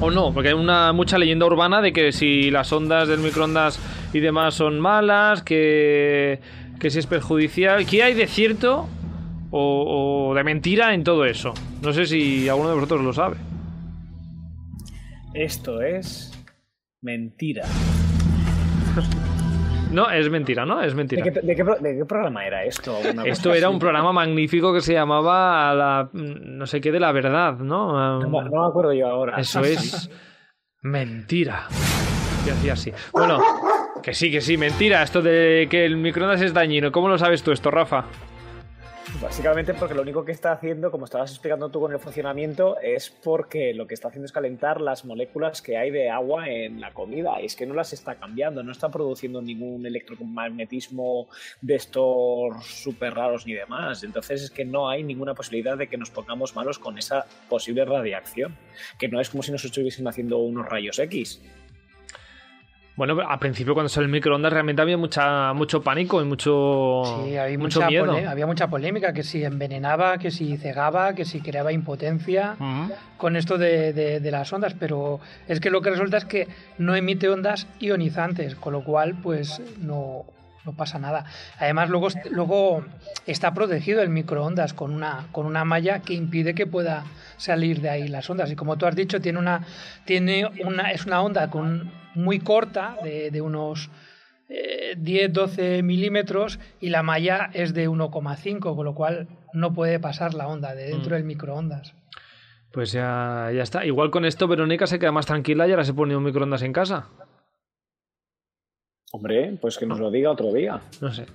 ¿O 0.00 0.10
no? 0.10 0.32
Porque 0.32 0.50
hay 0.50 0.54
una 0.54 0.92
mucha 0.92 1.18
leyenda 1.18 1.46
urbana 1.46 1.82
de 1.82 1.92
que 1.92 2.12
si 2.12 2.50
las 2.50 2.72
ondas 2.72 3.08
del 3.08 3.18
microondas 3.18 3.80
y 4.12 4.20
demás 4.20 4.54
son 4.54 4.78
malas, 4.78 5.42
que, 5.42 6.38
que 6.78 6.90
si 6.90 7.00
es 7.00 7.06
perjudicial. 7.06 7.84
¿Qué 7.86 8.02
hay 8.02 8.14
de 8.14 8.26
cierto 8.26 8.88
o, 9.50 10.28
o 10.30 10.34
de 10.34 10.44
mentira 10.44 10.94
en 10.94 11.04
todo 11.04 11.24
eso? 11.24 11.52
No 11.82 11.92
sé 11.92 12.06
si 12.06 12.48
alguno 12.48 12.68
de 12.70 12.74
vosotros 12.76 13.02
lo 13.02 13.12
sabe. 13.12 13.36
Esto 15.34 15.80
es 15.82 16.32
mentira. 17.02 17.64
No, 19.92 20.08
es 20.08 20.30
mentira, 20.30 20.64
¿no? 20.64 20.80
Es 20.80 20.92
¿De 20.92 20.96
mentira. 20.96 21.24
qué, 21.24 21.32
de 21.32 21.56
qué 21.56 21.64
pro- 21.64 21.78
de 21.80 21.96
qué 21.96 22.04
programa 22.04 22.46
era 22.46 22.62
esto? 22.62 22.96
Esto 23.24 23.52
era 23.52 23.66
así. 23.66 23.74
un 23.74 23.80
programa 23.80 24.12
magnífico 24.12 24.72
que 24.72 24.80
se 24.82 24.92
llamaba 24.92 25.74
la, 25.74 26.10
no 26.12 26.64
sé 26.66 26.80
qué 26.80 26.92
de 26.92 27.00
la 27.00 27.10
verdad, 27.10 27.54
¿no? 27.54 28.20
No, 28.20 28.30
me- 28.30 28.48
no 28.50 28.62
me 28.62 28.68
acuerdo 28.68 28.92
yo 28.92 29.08
ahora. 29.08 29.40
Eso 29.40 29.58
es 29.62 30.08
mentira. 30.82 31.66
Y 32.46 32.50
hacía 32.50 32.74
así. 32.74 32.92
Bueno, 33.12 33.40
que 34.00 34.14
sí, 34.14 34.30
que 34.30 34.40
sí, 34.40 34.56
mentira. 34.56 35.02
Esto 35.02 35.22
de 35.22 35.66
que 35.68 35.84
el 35.84 35.96
microondas 35.96 36.40
es 36.40 36.54
dañino. 36.54 36.92
¿Cómo 36.92 37.08
lo 37.08 37.18
sabes 37.18 37.42
tú 37.42 37.50
esto, 37.50 37.72
Rafa? 37.72 38.04
Básicamente 39.22 39.74
porque 39.74 39.94
lo 39.94 40.00
único 40.00 40.24
que 40.24 40.32
está 40.32 40.52
haciendo, 40.52 40.90
como 40.90 41.04
estabas 41.04 41.30
explicando 41.30 41.68
tú 41.68 41.78
con 41.78 41.92
el 41.92 41.98
funcionamiento, 41.98 42.80
es 42.80 43.10
porque 43.10 43.74
lo 43.74 43.86
que 43.86 43.92
está 43.92 44.08
haciendo 44.08 44.24
es 44.24 44.32
calentar 44.32 44.80
las 44.80 45.04
moléculas 45.04 45.60
que 45.60 45.76
hay 45.76 45.90
de 45.90 46.08
agua 46.08 46.48
en 46.48 46.80
la 46.80 46.94
comida. 46.94 47.38
Y 47.38 47.44
es 47.44 47.54
que 47.54 47.66
no 47.66 47.74
las 47.74 47.92
está 47.92 48.14
cambiando, 48.14 48.62
no 48.62 48.72
está 48.72 48.88
produciendo 48.88 49.42
ningún 49.42 49.84
electromagnetismo 49.84 51.28
de 51.60 51.74
estos 51.74 52.64
súper 52.64 53.12
raros 53.12 53.46
ni 53.46 53.52
demás. 53.52 54.02
Entonces 54.04 54.42
es 54.42 54.50
que 54.50 54.64
no 54.64 54.88
hay 54.88 55.02
ninguna 55.04 55.34
posibilidad 55.34 55.76
de 55.76 55.88
que 55.88 55.98
nos 55.98 56.10
pongamos 56.10 56.56
malos 56.56 56.78
con 56.78 56.96
esa 56.96 57.26
posible 57.50 57.84
radiación. 57.84 58.56
Que 58.98 59.08
no 59.08 59.20
es 59.20 59.28
como 59.28 59.42
si 59.42 59.52
nos 59.52 59.62
estuviesen 59.66 60.08
haciendo 60.08 60.38
unos 60.38 60.66
rayos 60.66 60.98
X. 60.98 61.42
Bueno, 63.00 63.18
al 63.26 63.38
principio 63.38 63.72
cuando 63.72 63.88
salió 63.88 64.04
el 64.04 64.12
microondas 64.12 64.52
realmente 64.52 64.82
había 64.82 64.98
mucha, 64.98 65.54
mucho 65.54 65.80
pánico 65.82 66.20
y 66.20 66.26
mucho, 66.26 67.02
Sí, 67.24 67.34
había 67.34 67.56
mucho 67.58 67.78
mucha, 67.80 67.88
miedo. 67.88 68.28
había 68.28 68.44
mucha 68.46 68.68
polémica, 68.68 69.14
que 69.14 69.22
si 69.22 69.42
envenenaba, 69.42 70.18
que 70.18 70.30
si 70.30 70.58
cegaba, 70.58 71.14
que 71.14 71.24
si 71.24 71.40
creaba 71.40 71.72
impotencia 71.72 72.56
con 73.16 73.36
esto 73.36 73.56
de, 73.56 73.94
de- 73.94 74.20
de 74.20 74.30
las 74.30 74.52
ondas, 74.52 74.74
pero 74.78 75.18
es 75.48 75.60
que 75.60 75.70
lo 75.70 75.80
que 75.80 75.88
resulta 75.88 76.18
es 76.18 76.26
que 76.26 76.46
no 76.76 76.94
emite 76.94 77.30
ondas 77.30 77.66
ionizantes, 77.78 78.54
con 78.54 78.74
lo 78.74 78.84
cual 78.84 79.14
pues 79.22 79.62
no, 79.80 80.26
no 80.64 80.72
pasa 80.74 80.98
nada. 80.98 81.24
Además 81.58 81.88
luego, 81.88 82.08
luego 82.30 82.84
está 83.26 83.54
protegido 83.54 84.02
el 84.02 84.10
microondas 84.10 84.74
con 84.74 84.92
una, 84.92 85.26
con 85.32 85.46
una 85.46 85.64
malla 85.64 86.00
que 86.00 86.14
impide 86.14 86.54
que 86.54 86.66
pueda 86.66 87.04
salir 87.36 87.80
de 87.80 87.90
ahí 87.90 88.08
las 88.08 88.28
ondas. 88.28 88.50
Y 88.50 88.56
como 88.56 88.76
tú 88.76 88.86
has 88.86 88.94
dicho, 88.96 89.20
tiene 89.20 89.38
una, 89.38 89.64
tiene 90.04 90.46
una, 90.64 90.90
es 90.92 91.06
una 91.06 91.22
onda 91.22 91.48
con, 91.50 91.90
muy 92.14 92.40
corta, 92.40 92.96
de, 93.02 93.30
de 93.30 93.40
unos 93.40 93.88
eh, 94.48 94.96
10-12 94.98 95.82
milímetros, 95.82 96.58
y 96.80 96.90
la 96.90 97.02
malla 97.02 97.50
es 97.54 97.72
de 97.72 97.88
1,5, 97.88 98.74
con 98.76 98.84
lo 98.84 98.94
cual 98.94 99.28
no 99.52 99.72
puede 99.72 99.98
pasar 100.00 100.34
la 100.34 100.48
onda 100.48 100.74
de 100.74 100.86
dentro 100.88 101.10
Mm. 101.10 101.14
del 101.14 101.24
microondas. 101.24 101.94
Pues 102.72 102.92
ya, 102.92 103.50
ya 103.54 103.62
está. 103.62 103.84
Igual 103.84 104.10
con 104.10 104.24
esto 104.24 104.46
Verónica 104.46 104.86
se 104.86 104.98
queda 104.98 105.10
más 105.10 105.26
tranquila 105.26 105.66
y 105.66 105.70
ahora 105.72 105.84
se 105.84 105.94
pone 105.94 106.14
un 106.16 106.22
microondas 106.22 106.62
en 106.62 106.72
casa. 106.72 107.08
Hombre, 109.12 109.58
pues 109.60 109.76
que 109.76 109.86
nos 109.86 109.98
lo 109.98 110.08
diga 110.10 110.30
otro 110.30 110.52
día. 110.52 110.80
No 111.00 111.12
sé. 111.12 111.26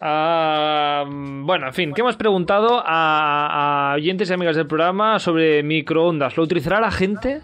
Ah, 0.00 1.04
bueno, 1.06 1.68
en 1.68 1.72
fin, 1.72 1.92
¿qué 1.94 2.00
hemos 2.00 2.16
preguntado 2.16 2.82
a, 2.84 3.92
a 3.92 3.94
oyentes 3.94 4.28
y 4.30 4.32
amigas 4.32 4.56
del 4.56 4.66
programa 4.66 5.18
sobre 5.20 5.62
microondas? 5.62 6.36
¿Lo 6.36 6.42
utilizará 6.42 6.80
la 6.80 6.90
gente? 6.90 7.40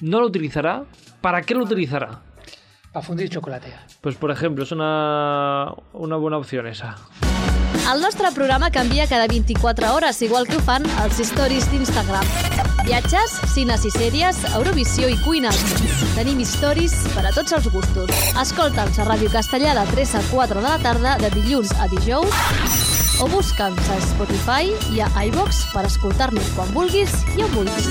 ¿No 0.00 0.20
lo 0.20 0.26
utilizará? 0.26 0.84
¿Para 1.20 1.42
qué 1.42 1.54
lo 1.54 1.64
utilizarà? 1.64 2.22
Para 2.92 3.06
fundir 3.06 3.28
chocolate. 3.28 3.72
Pues 4.00 4.16
por 4.16 4.32
ejemplo, 4.32 4.64
es 4.64 4.72
una, 4.72 5.72
una 5.92 6.16
buena 6.16 6.38
opción 6.38 6.66
esa. 6.66 6.96
El 7.94 8.00
nostre 8.00 8.32
programa 8.34 8.70
canvia 8.70 9.06
cada 9.06 9.28
24 9.28 9.94
hores, 9.94 10.20
igual 10.22 10.46
que 10.46 10.56
ho 10.56 10.60
fan 10.60 10.82
els 11.04 11.20
stories 11.22 11.70
d'Instagram. 11.70 12.59
Viatges, 12.90 13.36
cines 13.46 13.84
i 13.86 13.90
sèries, 13.94 14.38
Eurovisió 14.58 15.06
i 15.06 15.14
cuina. 15.22 15.52
Tenim 16.16 16.40
stories 16.42 16.90
per 17.14 17.22
a 17.28 17.30
tots 17.30 17.54
els 17.54 17.68
gustos. 17.70 18.10
Escolta'ns 18.42 18.96
a 18.98 19.04
Ràdio 19.06 19.28
Castellà 19.30 19.76
de 19.76 19.84
3 19.92 20.14
a 20.18 20.22
4 20.26 20.58
de 20.58 20.64
la 20.66 20.78
tarda, 20.82 21.12
de 21.22 21.28
dilluns 21.36 21.70
a 21.78 21.86
dijous, 21.92 22.34
o 23.22 23.28
busca'ns 23.30 23.92
a 23.94 23.98
Spotify 24.02 24.74
i 24.90 24.98
a 25.06 25.06
iVox 25.28 25.60
per 25.70 25.84
escoltar-nos 25.86 26.48
quan 26.56 26.72
vulguis 26.74 27.14
i 27.38 27.44
on 27.46 27.54
vulguis. 27.54 27.86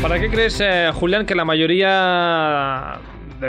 ¿Para 0.00 0.20
qué 0.20 0.30
crees, 0.30 0.60
eh, 0.60 0.92
Julián, 0.94 1.26
que 1.26 1.34
la 1.34 1.44
mayoría 1.44 3.00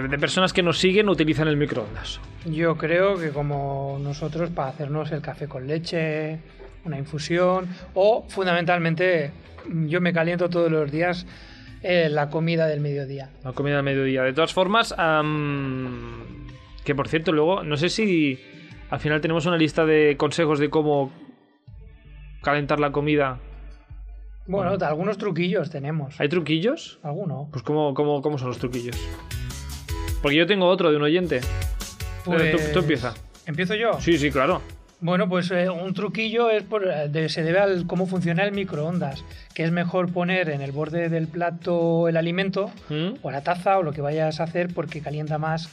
de, 0.02 0.08
de 0.08 0.18
personas 0.20 0.54
que 0.54 0.64
nos 0.64 0.80
siguen 0.80 1.10
utilizan 1.10 1.48
el 1.48 1.58
microondas? 1.58 2.20
Yo 2.46 2.78
creo 2.78 3.18
que 3.18 3.30
como 3.30 4.00
nosotros 4.02 4.50
para 4.50 4.70
hacernos 4.70 5.12
el 5.12 5.22
café 5.22 5.48
con 5.48 5.68
leche, 5.68 6.40
una 6.86 6.98
infusión 6.98 7.68
o 7.94 8.26
fundamentalmente 8.30 9.32
yo 9.88 10.02
me 10.02 10.14
caliento 10.14 10.50
todos 10.50 10.72
los 10.72 10.92
días 10.92 11.26
eh, 11.82 12.10
la 12.10 12.30
comida 12.30 12.68
del 12.68 12.80
mediodía. 12.80 13.30
La 13.44 13.52
comida 13.54 13.78
al 13.78 13.84
mediodía. 13.84 14.24
De 14.24 14.34
todas 14.34 14.54
formas, 14.54 14.94
que 16.84 16.96
por 16.96 17.08
cierto, 17.08 17.32
luego, 17.32 17.64
no 17.64 17.78
sé 17.78 17.90
si 17.90 18.40
al 18.90 19.00
final 19.00 19.22
tenemos 19.22 19.46
una 19.46 19.58
lista 19.58 19.86
de 19.86 20.16
consejos 20.18 20.60
de 20.60 20.70
cómo 20.70 21.12
calentar 22.42 22.80
la 22.80 22.92
comida. 22.92 23.40
Bueno, 24.48 24.78
algunos 24.86 25.18
truquillos 25.18 25.70
tenemos. 25.70 26.20
¿Hay 26.20 26.30
truquillos? 26.30 27.00
¿Alguno? 27.04 27.50
Pues 27.52 27.64
¿cómo, 27.64 27.94
cómo, 27.94 28.22
cómo 28.22 28.38
son 28.38 28.50
los 28.50 28.60
truquillos? 28.60 28.96
Porque 30.26 30.38
yo 30.38 30.48
tengo 30.48 30.66
otro 30.66 30.90
de 30.90 30.98
un 30.98 31.04
oyente. 31.04 31.38
Eh, 31.38 31.42
tú, 32.24 32.32
tú 32.32 32.58
Pues, 32.58 32.76
empieza. 32.78 33.14
¿Empiezo 33.46 33.76
yo? 33.76 34.02
Sí, 34.02 34.18
sí, 34.18 34.32
claro. 34.32 34.60
Bueno, 35.00 35.30
pues 35.30 35.52
eh, 35.52 35.70
un 35.70 35.94
truquillo 35.94 36.50
es 36.50 36.64
por, 36.64 36.84
de- 37.12 37.30
se 37.30 37.44
debe 37.44 37.60
al 37.60 37.86
cómo 37.86 38.08
funciona 38.08 38.44
el 38.44 38.52
microondas, 38.52 39.24
que 39.54 39.64
es 39.64 39.72
mejor 39.72 40.12
poner 40.12 40.50
en 40.50 40.62
el 40.62 40.72
borde 40.72 41.10
del 41.10 41.28
plato 41.28 42.08
el 42.08 42.18
alimento 42.18 42.72
¿Mm? 42.90 43.18
o 43.22 43.30
la 43.30 43.42
taza 43.44 43.78
o 43.78 43.84
lo 43.84 43.94
que 43.94 44.02
vayas 44.02 44.40
a 44.40 44.46
hacer 44.46 44.74
porque 44.74 45.00
calienta 45.00 45.38
más 45.38 45.70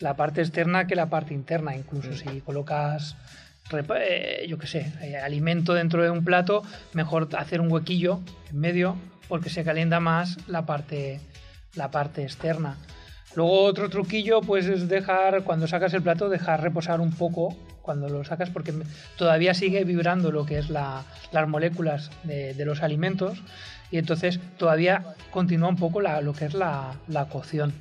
la 0.00 0.16
parte 0.16 0.40
externa 0.40 0.88
que 0.88 0.96
la 0.96 1.06
parte 1.08 1.32
interna. 1.32 1.76
Incluso 1.76 2.12
si 2.16 2.40
colocas, 2.40 3.14
eh, 4.00 4.46
yo 4.48 4.58
qué 4.58 4.66
sé, 4.66 4.92
eh, 5.02 5.16
alimento 5.16 5.74
dentro 5.74 6.02
de 6.02 6.10
un 6.10 6.24
plato, 6.24 6.64
mejor 6.92 7.28
hacer 7.38 7.60
un 7.60 7.70
huequillo 7.70 8.18
en 8.50 8.58
medio 8.58 8.96
porque 9.28 9.48
se 9.48 9.62
calienta 9.62 10.00
más 10.00 10.38
la 10.48 10.66
parte, 10.66 11.20
la 11.76 11.92
parte 11.92 12.24
externa. 12.24 12.78
Luego 13.34 13.62
otro 13.64 13.88
truquillo 13.88 14.40
pues 14.42 14.66
es 14.66 14.88
dejar, 14.88 15.42
cuando 15.44 15.66
sacas 15.66 15.94
el 15.94 16.02
plato, 16.02 16.28
dejar 16.28 16.60
reposar 16.62 17.00
un 17.00 17.12
poco 17.12 17.56
cuando 17.80 18.08
lo 18.08 18.22
sacas 18.24 18.50
porque 18.50 18.72
todavía 19.16 19.54
sigue 19.54 19.84
vibrando 19.84 20.30
lo 20.30 20.44
que 20.46 20.58
es 20.58 20.68
la- 20.70 21.02
las 21.32 21.48
moléculas 21.48 22.10
de, 22.24 22.54
de 22.54 22.64
los 22.64 22.82
alimentos 22.82 23.42
y 23.90 23.98
entonces 23.98 24.38
todavía 24.58 25.14
continúa 25.30 25.68
un 25.68 25.76
poco 25.76 26.00
la- 26.00 26.20
lo 26.20 26.32
que 26.34 26.44
es 26.44 26.54
la, 26.54 26.94
la 27.08 27.24
cocción. 27.28 27.72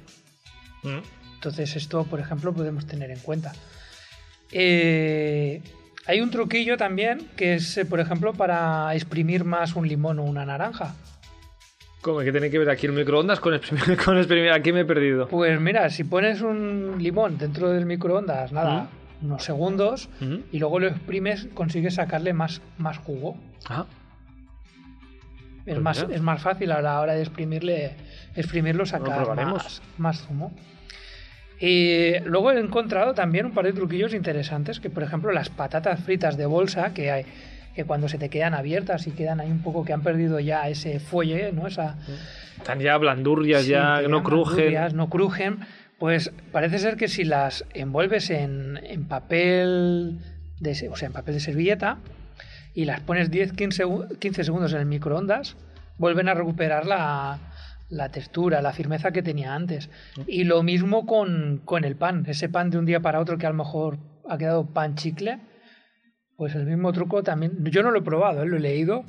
¿Mm? 0.84 1.00
Entonces 1.36 1.75
esto, 1.75 2.05
por 2.05 2.20
ejemplo, 2.20 2.53
podemos 2.53 2.86
tener 2.88 3.12
en 3.12 3.20
cuenta. 3.20 3.51
Eh, 4.51 5.62
hay 6.08 6.22
un 6.22 6.31
truquillo 6.31 6.77
también 6.77 7.27
que 7.36 7.55
es, 7.55 7.77
eh, 7.77 7.86
por 7.86 8.00
ejemplo, 8.00 8.34
para 8.34 8.93
exprimir 8.96 9.43
más 9.43 9.75
un 9.75 9.88
limón 9.88 10.20
o 10.20 10.24
una 10.24 10.46
naranja. 10.46 10.96
¿Cómo 12.01 12.20
que 12.20 12.31
tiene 12.31 12.50
que 12.50 12.58
ver 12.58 12.70
aquí 12.70 12.88
el 12.88 12.93
microondas 12.93 13.39
con 13.39 13.53
exprimir? 13.53 13.98
Con 14.03 14.17
exprimir? 14.17 14.51
Aquí 14.51 14.72
me 14.74 14.81
he 14.81 14.86
perdido. 14.86 15.27
Pues 15.27 15.60
mira, 15.60 15.89
si 15.89 16.03
pones 16.03 16.41
un 16.41 16.96
limón 17.00 17.38
dentro 17.38 17.70
del 17.70 17.86
microondas, 17.86 18.51
nada, 18.51 18.88
unos 19.22 19.43
segundos, 19.43 20.10
¿Mm? 20.20 20.38
y 20.51 20.58
luego 20.60 20.79
lo 20.79 20.88
exprimes, 20.88 21.48
consigues 21.53 21.96
sacarle 21.96 22.34
más, 22.34 22.62
más 22.79 22.98
jugo. 22.98 23.38
Ah, 23.70 23.86
Es, 25.60 25.75
Pues 25.75 25.79
más, 25.79 26.05
es 26.10 26.22
más 26.22 26.41
fácil 26.41 26.72
a 26.72 26.81
la 26.81 27.00
hora 27.01 27.13
de 27.13 27.22
exprimirle, 27.22 27.91
exprimirlo, 28.36 28.86
sacar 28.88 29.36
más, 29.46 29.81
más 30.00 30.24
zumo. 30.25 30.51
Y 31.60 32.17
luego 32.25 32.51
he 32.51 32.60
encontrado 32.60 33.13
también 33.13 33.46
un 33.46 33.51
par 33.53 33.65
de 33.65 33.74
truquillos 33.74 34.15
interesantes, 34.15 34.79
que 34.79 34.89
por 34.89 35.03
ejemplo 35.03 35.31
las 35.31 35.50
patatas 35.50 36.00
fritas 36.03 36.35
de 36.35 36.48
bolsa, 36.48 36.96
que 36.96 37.11
hay 37.11 37.25
que 37.75 37.86
cuando 37.86 38.07
se 38.10 38.18
te 38.18 38.29
quedan 38.29 38.53
abiertas 38.53 39.07
y 39.07 39.12
quedan 39.12 39.40
ahí 39.40 39.50
un 39.51 39.62
poco 39.62 39.86
que 39.86 39.94
han 39.94 40.01
perdido 40.03 40.40
ya 40.40 40.68
ese 40.68 41.00
fuelle, 41.00 41.51
¿no? 41.53 41.68
Esa, 41.68 41.96
están 42.57 42.79
ya 42.79 42.98
blandurrias, 42.98 43.64
Sí, 43.64 43.72
ya 43.72 44.01
no 44.07 44.24
crujen. 44.24 44.74
no 44.96 45.10
crujen. 45.10 45.60
Pues 46.00 46.31
parece 46.51 46.79
ser 46.79 46.98
que 46.98 47.07
si 47.07 47.24
las 47.24 47.64
envuelves 47.74 48.29
en, 48.31 48.79
en 48.84 49.05
papel, 49.05 50.20
de, 50.60 50.90
o 50.90 50.96
sea, 50.96 51.07
en 51.07 51.14
papel 51.14 51.36
de 51.36 51.40
servilleta, 51.40 51.98
y 52.74 52.86
las 52.86 53.01
pones 53.01 53.29
10-15 53.31 53.84
segu- 53.86 54.18
15 54.20 54.44
segundos 54.44 54.74
en 54.74 54.79
el 54.79 54.86
microondas, 54.86 55.55
vuelven 55.98 56.27
a 56.29 56.34
recuperar 56.34 56.86
la, 56.88 57.38
la 57.90 58.10
textura, 58.10 58.62
la 58.62 58.74
firmeza 58.74 59.12
que 59.12 59.22
tenía 59.22 59.53
antes. 59.53 59.90
Y 60.25 60.46
lo 60.46 60.64
mismo 60.64 61.05
con, 61.05 61.62
con 61.66 61.84
el 61.84 61.96
pan, 61.96 62.24
ese 62.27 62.50
pan 62.50 62.70
de 62.72 62.77
un 62.79 62.86
día 62.86 63.00
para 63.01 63.20
otro 63.20 63.38
que 63.38 63.46
a 63.46 63.50
lo 63.50 63.55
mejor 63.55 63.98
ha 64.27 64.38
quedado 64.38 64.66
pan 64.66 64.96
chicle, 64.96 65.40
pues 66.42 66.56
el 66.56 66.66
mismo 66.66 66.92
truco 66.92 67.22
también. 67.22 67.51
Yo 67.66 67.84
no 67.84 67.92
lo 67.92 68.00
he 68.00 68.01
probado, 68.01 68.42
¿eh? 68.42 68.48
lo 68.48 68.58
he 68.58 68.60
leído. 68.60 69.04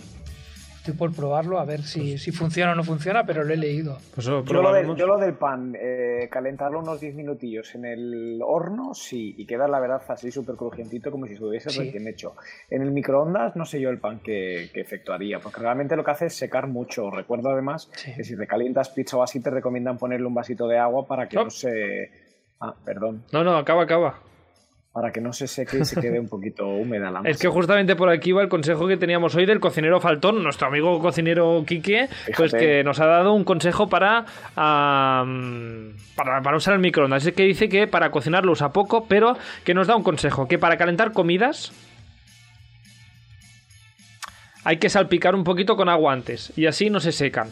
Estoy 0.77 0.93
por 0.93 1.15
probarlo 1.17 1.59
a 1.59 1.65
ver 1.65 1.81
si, 1.81 2.19
si 2.19 2.31
funciona 2.31 2.73
o 2.73 2.75
no 2.75 2.85
funciona, 2.85 3.25
pero 3.25 3.43
lo 3.43 3.55
he 3.55 3.57
leído. 3.57 3.97
Pues 4.15 4.27
eso, 4.27 4.45
Yo 4.45 4.61
lo, 4.61 4.71
del, 4.71 4.95
yo 4.97 5.07
lo 5.07 5.17
del 5.17 5.33
pan, 5.33 5.75
eh, 5.81 6.29
calentarlo 6.31 6.81
unos 6.81 7.01
10 7.01 7.15
minutillos 7.15 7.75
en 7.75 7.87
el 7.87 8.41
horno, 8.45 8.93
sí, 8.93 9.35
y 9.39 9.47
queda 9.47 9.67
la 9.67 9.81
verdad 9.81 10.03
así 10.09 10.31
súper 10.31 10.57
crujientito 10.57 11.11
como 11.11 11.27
si 11.27 11.33
estuviese 11.33 11.71
Sí. 11.71 11.85
recién 11.85 12.07
hecho. 12.07 12.35
En 12.69 12.83
el 12.83 12.91
microondas 12.91 13.57
no 13.57 13.65
sé 13.65 13.81
yo 13.81 13.89
el 13.89 13.99
pan 13.99 14.21
que, 14.23 14.69
que 14.75 14.83
efectuaría, 14.83 15.39
porque 15.39 15.61
realmente 15.63 15.97
lo 15.97 16.05
que 16.05 16.11
hace 16.11 16.27
es 16.27 16.35
secar 16.35 16.67
mucho. 16.67 17.11
Recuerdo 17.11 17.49
además 17.51 17.89
Sí. 17.95 18.13
que 18.15 18.25
si 18.25 18.37
te 18.37 18.47
calientas 18.47 18.91
pizza 18.91 19.17
o 19.17 19.23
así 19.23 19.41
te 19.41 19.49
recomiendan 19.49 19.97
ponerle 19.97 20.27
un 20.27 20.35
vasito 20.35 20.69
de 20.69 20.77
agua 20.77 21.07
para 21.07 21.31
que 21.31 21.37
No. 21.37 21.45
no 21.45 21.51
se... 21.51 22.11
Ah, 22.61 22.75
perdón. 22.85 23.25
No, 23.33 23.43
no, 23.43 23.57
acaba, 23.57 23.85
acaba. 23.85 24.21
Para 24.93 25.11
que 25.11 25.23
no 25.23 25.33
se 25.33 25.47
seque 25.47 25.79
y 25.79 25.85
se 25.87 25.99
quede 26.01 26.21
un 26.21 26.29
poquito 26.29 26.67
húmeda 26.69 27.11
la 27.11 27.23
masa. 27.23 27.29
Es 27.31 27.39
que 27.39 27.49
justamente 27.49 27.97
por 27.97 28.11
aquí 28.11 28.33
va 28.33 28.43
el 28.43 28.51
consejo 28.51 28.87
que 28.87 28.99
teníamos 28.99 29.35
hoy 29.35 29.47
del 29.47 29.59
cocinero 29.59 30.01
Faltón, 30.01 30.43
nuestro 30.43 30.69
amigo 30.69 30.99
cocinero 30.99 31.65
Quique, 31.67 32.09
pues 32.37 32.53
que 32.53 32.85
nos 32.85 33.01
ha 33.01 33.07
dado 33.07 33.33
un 33.33 33.45
consejo 33.45 33.89
para, 33.89 34.27
para, 34.55 35.25
para 36.43 36.57
usar 36.57 36.75
el 36.75 36.81
microondas. 36.81 37.25
Es 37.25 37.33
que 37.33 37.45
dice 37.45 37.71
que 37.71 37.87
para 37.87 38.11
cocinar 38.11 38.45
lo 38.45 38.53
usa 38.53 38.71
poco, 38.71 39.07
pero 39.09 39.35
que 39.65 39.73
nos 39.73 39.87
da 39.87 39.97
un 39.97 40.03
consejo, 40.03 40.47
que 40.47 40.59
para 40.59 40.77
calentar 40.77 41.13
comidas 41.13 41.73
hay 44.65 44.77
que 44.77 44.89
salpicar 44.89 45.35
un 45.35 45.45
poquito 45.45 45.77
con 45.77 45.89
agua 45.89 46.13
antes 46.13 46.53
y 46.57 46.67
así 46.67 46.91
no 46.91 47.01
se 47.01 47.13
secan. 47.13 47.49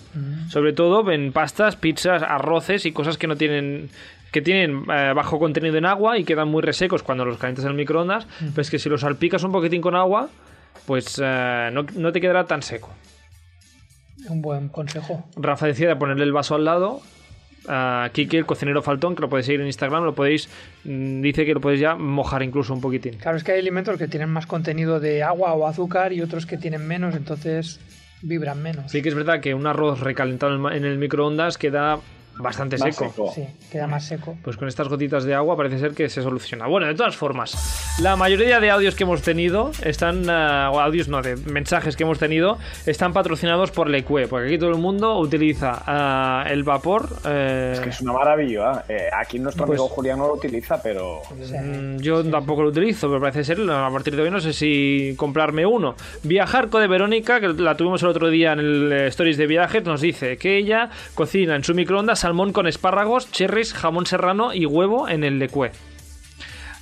Sobre 0.48 0.72
todo 0.72 1.10
en 1.10 1.32
pastas, 1.32 1.76
pizzas, 1.76 2.22
arroces 2.22 2.86
y 2.86 2.92
cosas 2.92 3.18
que 3.18 3.26
no 3.26 3.36
tienen 3.36 3.90
que 4.30 4.42
tienen 4.42 4.84
eh, 4.90 5.12
bajo 5.14 5.38
contenido 5.38 5.76
en 5.76 5.86
agua 5.86 6.18
y 6.18 6.24
quedan 6.24 6.48
muy 6.48 6.62
resecos 6.62 7.02
cuando 7.02 7.24
los 7.24 7.38
calientas 7.38 7.64
en 7.64 7.72
el 7.72 7.76
microondas, 7.76 8.26
pues 8.54 8.70
que 8.70 8.78
si 8.78 8.88
los 8.88 9.00
salpicas 9.00 9.42
un 9.44 9.52
poquitín 9.52 9.80
con 9.80 9.94
agua, 9.94 10.28
pues 10.86 11.20
eh, 11.22 11.70
no, 11.72 11.84
no 11.94 12.12
te 12.12 12.20
quedará 12.20 12.46
tan 12.46 12.62
seco. 12.62 12.90
Un 14.28 14.42
buen 14.42 14.68
consejo. 14.68 15.24
Rafa 15.36 15.66
decía 15.66 15.88
de 15.88 15.96
ponerle 15.96 16.24
el 16.24 16.32
vaso 16.32 16.54
al 16.54 16.64
lado. 16.64 17.00
A 17.68 18.08
Kike, 18.12 18.38
el 18.38 18.46
cocinero 18.46 18.80
faltón, 18.82 19.14
que 19.14 19.20
lo 19.20 19.28
podéis 19.28 19.46
seguir 19.46 19.60
en 19.60 19.66
Instagram, 19.66 20.02
lo 20.02 20.14
podéis, 20.14 20.48
mm, 20.84 21.20
dice 21.20 21.44
que 21.44 21.52
lo 21.52 21.60
podéis 21.60 21.80
ya 21.80 21.94
mojar 21.94 22.42
incluso 22.42 22.72
un 22.72 22.80
poquitín. 22.80 23.18
Claro, 23.18 23.36
es 23.36 23.44
que 23.44 23.52
hay 23.52 23.60
alimentos 23.60 23.98
que 23.98 24.08
tienen 24.08 24.30
más 24.30 24.46
contenido 24.46 24.98
de 24.98 25.22
agua 25.22 25.52
o 25.52 25.66
azúcar 25.66 26.14
y 26.14 26.22
otros 26.22 26.46
que 26.46 26.56
tienen 26.56 26.86
menos, 26.86 27.14
entonces 27.14 27.78
vibran 28.22 28.62
menos. 28.62 28.90
Sí 28.90 29.02
que 29.02 29.10
es 29.10 29.14
verdad 29.14 29.40
que 29.40 29.54
un 29.54 29.66
arroz 29.66 30.00
recalentado 30.00 30.70
en 30.70 30.84
el 30.84 30.96
microondas 30.96 31.58
queda 31.58 31.98
bastante 32.40 32.76
Más 32.78 32.94
seco. 32.94 33.10
seco. 33.10 33.32
Sí, 33.34 33.46
queda 33.70 33.86
más 33.86 34.04
seco. 34.06 34.36
Pues 34.42 34.56
con 34.56 34.68
estas 34.68 34.88
gotitas 34.88 35.24
de 35.24 35.34
agua 35.34 35.56
parece 35.56 35.78
ser 35.78 35.92
que 35.92 36.08
se 36.08 36.22
soluciona. 36.22 36.66
Bueno, 36.66 36.86
de 36.86 36.94
todas 36.94 37.16
formas, 37.16 37.98
la 38.00 38.16
mayoría 38.16 38.60
de 38.60 38.70
audios 38.70 38.94
que 38.94 39.04
hemos 39.04 39.22
tenido 39.22 39.70
están, 39.84 40.28
o 40.28 40.80
audios 40.80 41.08
no, 41.08 41.22
de 41.22 41.36
mensajes 41.36 41.96
que 41.96 42.04
hemos 42.04 42.18
tenido, 42.18 42.58
están 42.86 43.12
patrocinados 43.12 43.70
por 43.70 43.88
Lecue, 43.88 44.26
porque 44.28 44.46
aquí 44.48 44.58
todo 44.58 44.70
el 44.70 44.78
mundo 44.78 45.18
utiliza 45.18 45.82
eh, 46.46 46.52
el 46.52 46.62
vapor. 46.64 47.08
eh, 47.26 47.72
Es 47.74 47.80
que 47.80 47.90
es 47.90 48.00
una 48.00 48.12
maravilla. 48.12 48.84
Eh, 48.88 49.08
aquí 49.16 49.38
nuestro 49.38 49.66
Pues- 49.66 49.78
amigo 49.78 49.88
Julián 49.94 50.18
no 50.18 50.26
lo 50.28 50.34
utiliza, 50.34 50.82
pero... 50.82 51.22
Mm, 51.30 51.98
Yo 51.98 52.24
tampoco 52.24 52.62
lo 52.62 52.68
utilizo, 52.70 53.08
pero 53.08 53.20
parece 53.20 53.44
ser, 53.44 53.58
a 53.70 53.90
partir 53.90 54.16
de 54.16 54.22
hoy 54.22 54.30
no 54.30 54.40
sé 54.40 54.52
si 54.52 55.14
comprarme 55.16 55.66
uno. 55.66 55.94
Viajarco 56.22 56.78
de 56.78 56.86
Verónica, 56.88 57.40
que 57.40 57.48
la 57.48 57.76
tuvimos 57.76 58.02
el 58.02 58.08
otro 58.08 58.28
día 58.30 58.52
en 58.52 58.58
el 58.60 58.92
eh, 58.92 59.06
Stories 59.08 59.36
de 59.36 59.46
Viajes, 59.46 59.84
nos 59.84 60.00
dice 60.00 60.36
que 60.36 60.56
ella 60.56 60.90
cocina 61.14 61.56
en 61.56 61.64
su 61.64 61.74
microondas 61.74 62.24
salmón 62.30 62.52
con 62.52 62.68
espárragos, 62.68 63.32
cherries, 63.32 63.74
jamón 63.74 64.06
serrano 64.06 64.54
y 64.54 64.64
huevo 64.64 65.08
en 65.08 65.24
el 65.24 65.40
lecue. 65.40 65.72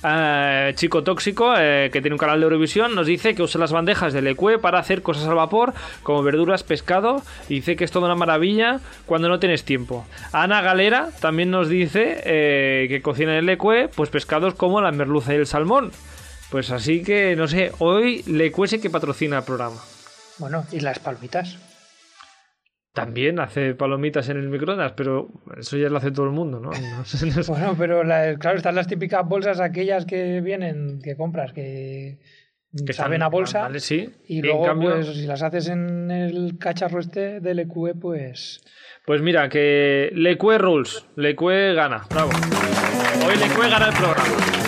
Eh, 0.03 0.73
Chico 0.75 1.03
Tóxico, 1.03 1.55
eh, 1.57 1.89
que 1.91 2.01
tiene 2.01 2.13
un 2.13 2.19
canal 2.19 2.39
de 2.39 2.43
Eurovisión, 2.43 2.93
nos 2.93 3.07
dice 3.07 3.33
que 3.33 3.41
usa 3.41 3.59
las 3.59 3.71
bandejas 3.71 4.13
de 4.13 4.21
Lecue 4.21 4.59
para 4.59 4.77
hacer 4.77 5.01
cosas 5.01 5.25
al 5.25 5.33
vapor, 5.33 5.73
como 6.03 6.21
verduras, 6.21 6.61
pescado, 6.61 7.23
y 7.49 7.55
dice 7.55 7.75
que 7.75 7.83
es 7.83 7.89
toda 7.89 8.05
una 8.05 8.15
maravilla 8.15 8.79
cuando 9.07 9.27
no 9.27 9.39
tienes 9.39 9.63
tiempo. 9.63 10.05
Ana 10.33 10.61
Galera 10.61 11.09
también 11.19 11.49
nos 11.49 11.67
dice 11.67 12.21
eh, 12.23 12.85
que 12.87 13.01
cocina 13.01 13.31
en 13.31 13.39
el 13.39 13.45
Lecue, 13.47 13.89
pues 13.93 14.11
pescados 14.11 14.53
como 14.53 14.81
la 14.81 14.91
merluza 14.91 15.33
y 15.33 15.37
el 15.37 15.47
salmón. 15.47 15.91
Pues 16.51 16.69
así 16.69 17.01
que, 17.01 17.35
no 17.35 17.47
sé, 17.47 17.71
hoy 17.79 18.21
Lecue 18.27 18.67
sé 18.67 18.79
que 18.79 18.91
patrocina 18.91 19.39
el 19.39 19.43
programa. 19.43 19.81
Bueno, 20.37 20.63
y 20.71 20.79
las 20.79 20.99
palmitas. 20.99 21.57
También 22.93 23.39
hace 23.39 23.75
palomitas 23.75 24.27
en 24.29 24.37
el 24.37 24.49
microondas, 24.49 24.93
pero 24.93 25.29
eso 25.57 25.77
ya 25.77 25.89
lo 25.89 25.97
hace 25.97 26.11
todo 26.11 26.25
el 26.25 26.31
mundo, 26.31 26.59
¿no? 26.59 26.71
Bueno, 27.47 27.75
pero 27.77 28.03
la- 28.03 28.35
claro, 28.37 28.57
están 28.57 28.75
las 28.75 28.87
típicas 28.87 29.25
bolsas 29.27 29.59
aquellas 29.59 30.05
que 30.05 30.41
vienen, 30.41 30.99
que 31.03 31.15
compras, 31.15 31.53
que, 31.53 32.19
Que 32.85 32.93
saben 32.93 33.13
están- 33.13 33.21
a 33.23 33.27
bolsa. 33.29 33.61
vale, 33.61 33.79
sí. 33.79 34.09
Y 34.27 34.41
luego, 34.41 34.65
cambio- 34.65 34.91
pues, 34.95 35.07
si 35.15 35.25
las 35.27 35.43
haces 35.43 35.69
en 35.69 36.09
el 36.11 36.57
cacharro 36.59 36.99
este 36.99 37.39
del 37.39 37.59
EQE, 37.59 37.93
pues... 37.95 38.61
Pues 39.05 39.21
mira, 39.21 39.49
que 39.49 40.09
Lecue 40.13 40.57
rules. 40.57 41.05
Lecue 41.15 41.73
gana. 41.73 42.03
Bravo. 42.09 42.29
Hoy 43.25 43.35
Lecue 43.37 43.69
gana 43.69 43.87
el 43.89 43.93
programa. 43.95 44.58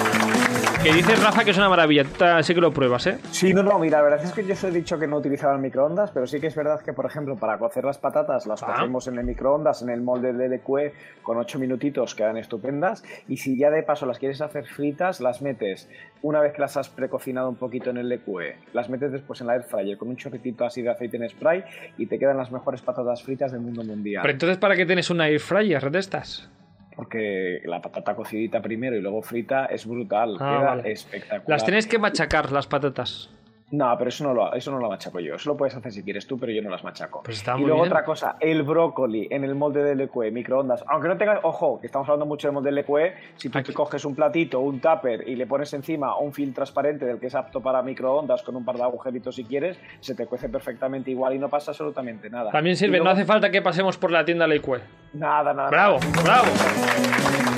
Que 0.83 0.91
dices, 0.93 1.23
Rafa, 1.23 1.43
que 1.43 1.51
es 1.51 1.57
una 1.57 1.69
maravilla. 1.69 2.03
Sí 2.41 2.55
que 2.55 2.61
lo 2.61 2.73
pruebas, 2.73 3.05
¿eh? 3.05 3.19
Sí, 3.29 3.53
no, 3.53 3.61
no, 3.61 3.77
mira, 3.77 3.99
la 3.99 4.03
verdad 4.03 4.23
es 4.25 4.31
que 4.31 4.43
yo 4.43 4.53
os 4.53 4.63
he 4.63 4.71
dicho 4.71 4.97
que 4.97 5.05
no 5.05 5.17
utilizaba 5.17 5.53
el 5.53 5.61
microondas, 5.61 6.09
pero 6.09 6.25
sí 6.25 6.39
que 6.39 6.47
es 6.47 6.55
verdad 6.55 6.81
que, 6.81 6.91
por 6.91 7.05
ejemplo, 7.05 7.35
para 7.35 7.59
cocer 7.59 7.83
las 7.83 7.99
patatas 7.99 8.47
las 8.47 8.63
Ah. 8.63 8.73
cocemos 8.73 9.07
en 9.07 9.19
el 9.19 9.25
microondas, 9.25 9.83
en 9.83 9.91
el 9.91 10.01
molde 10.01 10.33
de 10.33 10.49
LQE, 10.49 10.93
con 11.21 11.37
8 11.37 11.59
minutitos, 11.59 12.15
quedan 12.15 12.37
estupendas. 12.37 13.03
Y 13.27 13.37
si 13.37 13.59
ya 13.59 13.69
de 13.69 13.83
paso 13.83 14.07
las 14.07 14.17
quieres 14.17 14.41
hacer 14.41 14.65
fritas, 14.65 15.21
las 15.21 15.43
metes, 15.43 15.87
una 16.23 16.39
vez 16.41 16.53
que 16.53 16.61
las 16.61 16.75
has 16.77 16.89
precocinado 16.89 17.47
un 17.49 17.57
poquito 17.57 17.91
en 17.91 17.97
el 17.97 18.09
LQE, 18.09 18.55
las 18.73 18.89
metes 18.89 19.11
después 19.11 19.39
en 19.41 19.47
la 19.47 19.53
air 19.53 19.63
fryer 19.63 19.99
con 19.99 20.07
un 20.09 20.17
chorritito 20.17 20.65
así 20.65 20.81
de 20.81 20.89
aceite 20.89 21.15
en 21.17 21.29
spray 21.29 21.63
y 21.99 22.07
te 22.07 22.17
quedan 22.17 22.37
las 22.37 22.51
mejores 22.51 22.81
patatas 22.81 23.21
fritas 23.21 23.51
del 23.51 23.61
mundo 23.61 23.83
mundial. 23.83 24.23
Pero 24.23 24.31
entonces, 24.33 24.57
¿para 24.57 24.75
qué 24.75 24.87
tienes 24.87 25.11
una 25.11 25.27
air 25.27 25.39
fryer 25.39 25.91
de 25.91 25.99
estas? 25.99 26.49
Porque 26.95 27.61
la 27.65 27.81
patata 27.81 28.15
cocidita 28.15 28.61
primero 28.61 28.95
y 28.97 29.01
luego 29.01 29.21
frita 29.21 29.65
es 29.65 29.85
brutal, 29.85 30.35
Ah, 30.39 30.57
queda 30.59 30.69
vale. 30.75 30.91
espectacular. 30.91 31.43
Las 31.47 31.63
tienes 31.63 31.87
que 31.87 31.97
machacar, 31.99 32.51
las 32.51 32.67
patatas. 32.67 33.29
No, 33.71 33.95
pero 33.97 34.09
eso 34.09 34.23
no, 34.25 34.33
lo, 34.33 34.53
eso 34.53 34.69
no 34.71 34.79
lo 34.79 34.89
machaco 34.89 35.19
yo. 35.19 35.35
Eso 35.35 35.49
lo 35.49 35.57
puedes 35.57 35.73
hacer 35.75 35.91
si 35.91 36.03
quieres 36.03 36.27
tú, 36.27 36.37
pero 36.37 36.51
yo 36.51 36.61
no 36.61 36.69
las 36.69 36.83
machaco. 36.83 37.23
Pues 37.23 37.41
y 37.41 37.61
luego 37.61 37.81
bien. 37.81 37.87
otra 37.87 38.03
cosa, 38.03 38.35
el 38.39 38.63
brócoli 38.63 39.27
en 39.31 39.43
el 39.45 39.55
molde 39.55 39.81
de 39.83 39.95
LQE, 39.95 40.31
microondas. 40.31 40.83
Aunque 40.87 41.07
no 41.07 41.17
tengas, 41.17 41.39
ojo, 41.43 41.79
que 41.79 41.87
estamos 41.87 42.07
hablando 42.09 42.25
mucho 42.25 42.47
del 42.47 42.53
molde 42.53 42.71
de 42.71 42.81
LQE, 42.81 43.13
si 43.37 43.49
tú 43.49 43.61
te 43.61 43.73
coges 43.73 44.03
un 44.03 44.13
platito, 44.13 44.59
un 44.59 44.79
tupper 44.81 45.27
y 45.27 45.35
le 45.35 45.47
pones 45.47 45.73
encima 45.73 46.17
un 46.17 46.33
film 46.33 46.53
transparente 46.53 47.05
del 47.05 47.19
que 47.19 47.27
es 47.27 47.35
apto 47.35 47.61
para 47.61 47.81
microondas 47.81 48.43
con 48.43 48.55
un 48.57 48.65
par 48.65 48.75
de 48.75 48.83
agujeritos 48.83 49.35
si 49.35 49.45
quieres, 49.45 49.77
se 50.01 50.15
te 50.15 50.27
cuece 50.27 50.49
perfectamente 50.49 51.11
igual 51.11 51.33
y 51.35 51.39
no 51.39 51.47
pasa 51.49 51.71
absolutamente 51.71 52.29
nada. 52.29 52.51
También 52.51 52.75
sirve, 52.75 52.97
luego- 52.97 53.05
no 53.05 53.11
hace 53.11 53.25
falta 53.25 53.49
que 53.51 53.61
pasemos 53.61 53.97
por 53.97 54.11
la 54.11 54.25
tienda 54.25 54.47
Lecue. 54.47 54.81
Nada, 55.13 55.53
nada. 55.53 55.69
Bravo, 55.69 55.97
bravo. 56.23 57.50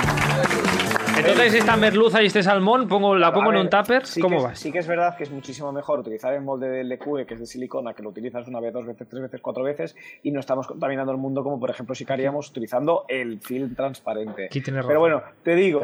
Entonces, 1.26 1.54
esta 1.54 1.76
merluza 1.76 2.22
y 2.22 2.26
este 2.26 2.42
salmón, 2.42 2.86
pongo, 2.86 3.16
la 3.16 3.32
pongo 3.32 3.48
en 3.48 3.54
ver, 3.54 3.62
un 3.64 3.70
tupper. 3.70 4.06
sí 4.06 4.20
¿Cómo 4.20 4.42
vas? 4.42 4.58
Sí 4.58 4.70
que 4.70 4.78
es 4.78 4.86
verdad 4.86 5.16
que 5.16 5.24
es 5.24 5.30
muchísimo 5.30 5.72
mejor 5.72 6.00
utilizar 6.00 6.34
el 6.34 6.42
molde 6.42 6.68
de 6.68 6.84
LQE, 6.84 7.26
que 7.26 7.34
es 7.34 7.40
de 7.40 7.46
silicona, 7.46 7.94
que 7.94 8.02
lo 8.02 8.10
utilizas 8.10 8.46
una 8.46 8.60
vez, 8.60 8.72
dos 8.72 8.86
veces, 8.86 9.08
tres 9.08 9.22
veces, 9.22 9.40
cuatro 9.40 9.64
veces, 9.64 9.96
y 10.22 10.30
no 10.30 10.40
estamos 10.40 10.66
contaminando 10.66 11.12
el 11.12 11.18
mundo 11.18 11.42
como, 11.42 11.58
por 11.58 11.70
ejemplo, 11.70 11.94
si 11.94 12.04
haríamos 12.08 12.50
utilizando 12.50 13.06
el 13.08 13.40
film 13.40 13.74
transparente. 13.74 14.46
Aquí 14.46 14.60
Pero 14.60 15.00
bueno, 15.00 15.22
te 15.42 15.54
digo, 15.54 15.82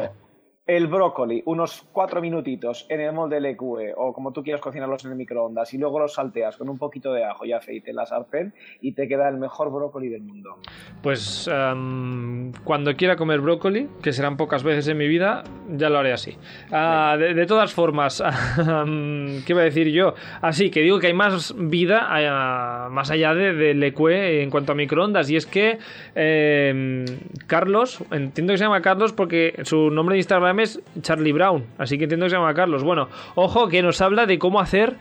el 0.67 0.87
brócoli, 0.87 1.41
unos 1.45 1.83
cuatro 1.91 2.21
minutitos 2.21 2.85
en 2.89 3.01
el 3.01 3.13
molde 3.13 3.41
LQE, 3.41 3.93
o 3.97 4.13
como 4.13 4.31
tú 4.31 4.43
quieras 4.43 4.61
cocinarlos 4.61 5.03
en 5.05 5.11
el 5.11 5.17
microondas, 5.17 5.73
y 5.73 5.77
luego 5.77 5.99
los 5.99 6.13
salteas 6.13 6.55
con 6.55 6.69
un 6.69 6.77
poquito 6.77 7.13
de 7.13 7.25
ajo 7.25 7.45
y 7.45 7.51
aceite 7.51 7.89
en 7.89 7.95
la 7.95 8.05
sartén, 8.05 8.53
y 8.79 8.93
te 8.93 9.07
queda 9.07 9.27
el 9.27 9.37
mejor 9.37 9.71
brócoli 9.71 10.09
del 10.09 10.21
mundo. 10.21 10.57
Pues 11.01 11.49
em, 11.51 12.51
cuando 12.63 12.95
quiera 12.95 13.15
comer 13.15 13.41
brócoli, 13.41 13.89
que 14.03 14.13
serán 14.13 14.37
pocas 14.37 14.63
veces 14.63 14.87
en 14.87 14.97
mi 14.97 15.07
vida, 15.07 15.43
ya 15.69 15.89
lo 15.89 15.97
haré 15.97 16.13
así. 16.13 16.37
Ah, 16.71 17.17
de, 17.17 17.33
de 17.33 17.45
todas 17.47 17.73
formas, 17.73 18.21
em, 18.57 19.43
¿qué 19.43 19.53
iba 19.53 19.61
a 19.61 19.65
decir 19.65 19.87
yo? 19.87 20.13
Así 20.41 20.69
que 20.69 20.81
digo 20.81 20.99
que 20.99 21.07
hay 21.07 21.13
más 21.13 21.55
vida 21.57 22.07
ah, 22.07 22.87
más 22.91 23.09
allá 23.09 23.33
de, 23.33 23.53
del 23.53 23.83
EQE 23.83 24.43
en 24.43 24.51
cuanto 24.51 24.73
a 24.73 24.75
microondas. 24.75 25.29
Y 25.29 25.35
es 25.35 25.47
que 25.47 25.79
em, 26.13 27.05
Carlos, 27.47 28.03
entiendo 28.11 28.53
que 28.53 28.57
se 28.57 28.63
llama 28.63 28.81
Carlos 28.81 29.11
porque 29.13 29.59
su 29.63 29.89
nombre 29.89 30.13
de 30.13 30.19
Instagram 30.19 30.50
es 30.59 30.79
Charlie 31.01 31.31
Brown. 31.31 31.65
Así 31.77 31.97
que 31.97 32.05
entiendo 32.05 32.25
que 32.25 32.31
se 32.31 32.35
llama 32.35 32.53
Carlos. 32.53 32.83
Bueno, 32.83 33.09
ojo 33.35 33.67
que 33.67 33.81
nos 33.81 34.01
habla 34.01 34.25
de 34.25 34.39
cómo 34.39 34.59
hacer 34.59 34.97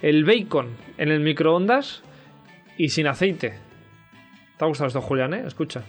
el 0.00 0.24
bacon 0.24 0.68
en 0.98 1.10
el 1.10 1.20
microondas 1.20 2.02
y 2.76 2.90
sin 2.90 3.06
aceite. 3.06 3.54
¿Te 4.58 4.64
ha 4.64 4.68
gustado 4.68 4.88
esto, 4.88 5.00
Julián? 5.00 5.34
Eh? 5.34 5.44
Escucha. 5.46 5.82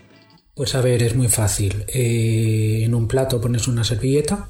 Pues 0.56 0.76
a 0.76 0.82
ver, 0.82 1.02
es 1.02 1.16
muy 1.16 1.30
fácil. 1.30 1.84
Eh, 1.88 2.84
en 2.84 2.94
un 2.94 3.08
plato 3.08 3.42
pones 3.42 3.68
una 3.68 3.84
servilleta, 3.84 4.48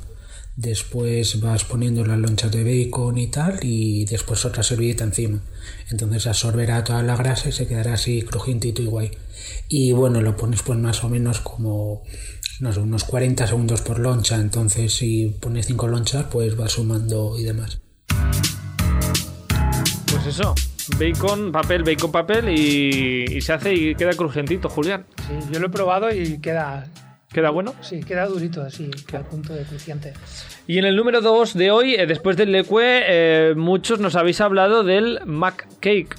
después 0.55 1.41
vas 1.41 1.63
poniendo 1.63 2.05
las 2.05 2.19
lonchas 2.19 2.51
de 2.51 2.63
bacon 2.63 3.17
y 3.17 3.27
tal, 3.27 3.59
y 3.61 4.05
después 4.05 4.45
otra 4.45 4.63
servilleta 4.63 5.03
encima. 5.03 5.41
Entonces 5.89 6.27
absorberá 6.27 6.83
toda 6.83 7.03
la 7.03 7.15
grasa 7.15 7.49
y 7.49 7.51
se 7.51 7.67
quedará 7.67 7.93
así 7.93 8.21
crujientito 8.21 8.81
y 8.81 8.85
guay. 8.85 9.11
Y 9.67 9.91
bueno, 9.93 10.21
lo 10.21 10.35
pones 10.35 10.61
pues 10.61 10.77
más 10.79 11.03
o 11.03 11.09
menos 11.09 11.39
como 11.39 12.03
no 12.59 12.71
sé, 12.71 12.79
unos 12.79 13.03
40 13.03 13.47
segundos 13.47 13.81
por 13.81 13.99
loncha. 13.99 14.35
Entonces 14.35 14.93
si 14.93 15.27
pones 15.39 15.67
5 15.67 15.87
lonchas, 15.87 16.25
pues 16.31 16.55
vas 16.55 16.73
sumando 16.73 17.37
y 17.37 17.43
demás. 17.43 17.79
Pues 20.11 20.27
eso, 20.27 20.55
bacon, 20.99 21.51
papel, 21.51 21.83
bacon, 21.83 22.11
papel 22.11 22.49
y, 22.49 23.25
y 23.37 23.41
se 23.41 23.53
hace 23.53 23.73
y 23.73 23.95
queda 23.95 24.13
crujientito, 24.13 24.69
Julián. 24.69 25.05
Sí, 25.27 25.33
yo 25.51 25.59
lo 25.59 25.67
he 25.67 25.69
probado 25.69 26.13
y 26.13 26.39
queda. 26.39 26.87
¿Queda 27.33 27.49
bueno? 27.49 27.73
Sí, 27.81 28.03
queda 28.03 28.27
durito 28.27 28.61
así, 28.61 28.91
que 29.07 29.17
al 29.17 29.25
punto 29.25 29.53
de 29.53 29.63
crujiente. 29.63 30.13
Y 30.67 30.77
en 30.77 30.85
el 30.85 30.95
número 30.95 31.19
2 31.19 31.55
de 31.55 31.71
hoy, 31.71 31.95
eh, 31.95 32.05
después 32.05 32.37
del 32.37 32.51
Lecue, 32.51 32.83
eh, 32.83 33.53
muchos 33.55 33.99
nos 33.99 34.15
habéis 34.15 34.39
hablado 34.39 34.83
del 34.83 35.19
Mac 35.25 35.67
Cake. 35.79 36.15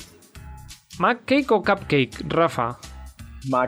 ¿Mac 0.98 1.20
Cake 1.24 1.50
o 1.52 1.62
Cupcake, 1.62 2.24
Rafa? 2.28 2.78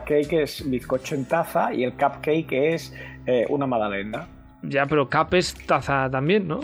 Cake 0.05 0.43
es 0.43 0.69
bizcocho 0.69 1.15
en 1.15 1.25
taza 1.25 1.73
y 1.73 1.83
el 1.83 1.93
cupcake 1.93 2.51
es 2.51 2.93
eh, 3.25 3.45
una 3.49 3.65
magdalena. 3.65 4.27
Ya, 4.63 4.85
pero 4.85 5.09
Cup 5.09 5.35
es 5.35 5.53
taza 5.53 6.09
también, 6.09 6.47
¿no? 6.47 6.59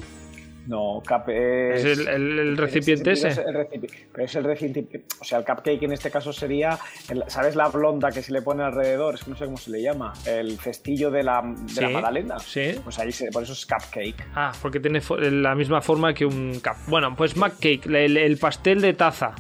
No, 0.68 1.02
cup 1.08 1.30
es... 1.30 1.84
Es 1.86 2.00
el- 2.00 2.08
el- 2.08 2.40
el 2.40 2.58
recipiente 2.58 3.12
es 3.12 3.24
ese. 3.24 3.42
el 3.42 3.56
recipi- 3.56 3.90
pero 4.14 4.26
es 4.26 4.36
el 4.36 4.44
recipiente... 4.46 5.04
O 5.20 5.24
sea, 5.24 5.40
el 5.40 5.46
cupcake 5.46 5.84
en 5.84 5.92
este 5.92 6.10
caso 6.10 6.32
sería... 6.32 6.78
el- 7.10 7.24
¿Sabes 7.28 7.56
la 7.56 7.68
blonda 7.68 8.10
que 8.12 8.22
se 8.22 8.32
le 8.32 8.42
pone 8.42 8.64
alrededor? 8.64 9.16
Es 9.16 9.24
que 9.24 9.32
no 9.32 9.38
sé 9.38 9.46
cómo 9.46 9.58
se 9.58 9.72
le 9.72 9.82
llama. 9.82 10.14
El 10.26 10.58
cestillo 10.60 11.12
de 11.12 11.24
la, 11.24 11.42
de 11.42 11.82
la 11.82 11.88
Sí, 11.88 11.94
magdalena. 11.94 12.40
sí. 12.40 12.76
Pues 12.84 12.98
ahí 13.00 13.12
se, 13.12 13.30
por 13.32 13.44
eso 13.44 13.54
es 13.54 13.66
cupcake. 13.66 14.24
Ah, 14.36 14.52
porque 14.62 14.80
tiene 14.80 15.02
la 15.32 15.54
misma 15.56 15.82
forma 15.82 16.14
que 16.14 16.26
un 16.26 16.54
cup. 16.64 16.78
Bueno, 16.88 17.14
pues 17.16 17.36
Mac 17.36 17.54
Cake, 17.60 17.86
el, 17.88 18.16
el 18.18 18.38
pastel 18.38 18.80
de 18.82 18.94
taza. 18.94 19.36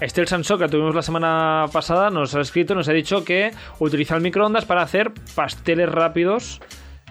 Estel 0.00 0.26
Sansó, 0.26 0.58
que 0.58 0.66
tuvimos 0.66 0.92
la 0.94 1.02
semana 1.02 1.66
pasada, 1.72 2.10
nos 2.10 2.34
ha 2.34 2.40
escrito, 2.40 2.74
nos 2.74 2.88
ha 2.88 2.92
dicho 2.92 3.24
que 3.24 3.52
utiliza 3.78 4.16
el 4.16 4.22
microondas 4.22 4.64
para 4.64 4.82
hacer 4.82 5.12
pasteles 5.36 5.88
rápidos. 5.88 6.60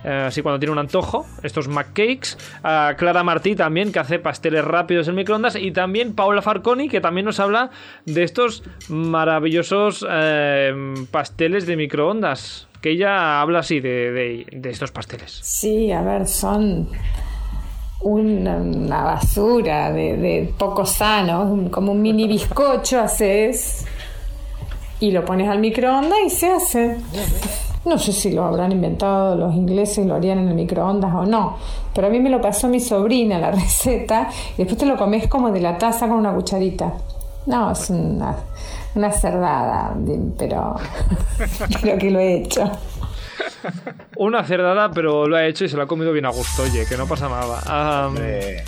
Eh, 0.03 0.25
así 0.27 0.41
cuando 0.41 0.59
tiene 0.59 0.71
un 0.71 0.79
antojo, 0.79 1.25
estos 1.43 1.67
McCakes. 1.67 2.37
A 2.63 2.95
Clara 2.97 3.23
Martí 3.23 3.55
también, 3.55 3.91
que 3.91 3.99
hace 3.99 4.19
pasteles 4.19 4.63
rápidos 4.65 5.07
en 5.07 5.15
microondas. 5.15 5.55
Y 5.55 5.71
también 5.71 6.13
Paula 6.13 6.41
Farconi, 6.41 6.89
que 6.89 7.01
también 7.01 7.25
nos 7.25 7.39
habla 7.39 7.69
de 8.05 8.23
estos 8.23 8.63
maravillosos 8.89 10.05
eh, 10.09 10.93
pasteles 11.11 11.65
de 11.65 11.75
microondas. 11.77 12.67
Que 12.81 12.91
ella 12.91 13.39
habla 13.41 13.59
así 13.59 13.79
de, 13.79 14.45
de- 14.51 14.69
estos 14.69 14.91
pasteles. 14.91 15.39
Sí, 15.41 15.91
a 15.93 16.01
ver, 16.01 16.27
son 16.27 16.89
una, 18.01 19.03
basura 19.03 19.91
de, 19.93 20.17
de 20.17 20.53
poco 20.57 20.85
sano, 20.85 21.69
como 21.71 21.93
un 21.93 22.01
mini 22.01 22.27
bizcocho 22.27 22.99
haces 22.99 23.85
y 24.99 25.11
lo 25.11 25.23
pones 25.23 25.47
al 25.47 25.59
microondas 25.59 26.19
y 26.25 26.29
se 26.29 26.49
hace. 26.51 26.97
No 27.85 27.97
sé 27.97 28.13
si 28.13 28.31
lo 28.31 28.45
habrán 28.45 28.71
inventado 28.71 29.35
los 29.35 29.53
ingleses 29.53 29.99
y 29.99 30.07
lo 30.07 30.15
harían 30.15 30.39
en 30.39 30.47
el 30.47 30.55
microondas 30.55 31.13
o 31.13 31.25
no, 31.25 31.57
pero 31.93 32.07
a 32.07 32.09
mí 32.09 32.19
me 32.19 32.29
lo 32.29 32.39
pasó 32.39 32.67
mi 32.69 32.79
sobrina 32.79 33.37
la 33.39 33.51
receta 33.51 34.29
y 34.53 34.57
después 34.57 34.77
te 34.77 34.85
lo 34.85 34.97
comes 34.97 35.27
como 35.27 35.51
de 35.51 35.59
la 35.59 35.77
taza 35.77 36.07
con 36.07 36.17
una 36.17 36.33
cucharita. 36.33 36.93
No, 37.45 37.71
es 37.71 37.89
una, 37.89 38.35
una 38.95 39.11
cerdada, 39.11 39.93
pero 40.37 40.75
creo 41.81 41.97
que 41.97 42.09
lo 42.09 42.19
he 42.19 42.35
hecho. 42.35 42.71
Una 44.15 44.43
cerdada, 44.43 44.91
pero 44.91 45.27
lo 45.27 45.35
ha 45.35 45.45
hecho 45.45 45.65
y 45.65 45.69
se 45.69 45.75
lo 45.75 45.83
ha 45.83 45.87
comido 45.87 46.13
bien 46.13 46.25
a 46.25 46.29
gusto. 46.29 46.63
Oye, 46.63 46.85
que 46.85 46.95
no 46.95 47.05
pasa 47.05 47.27
nada. 47.27 48.09
Eh, 48.19 48.63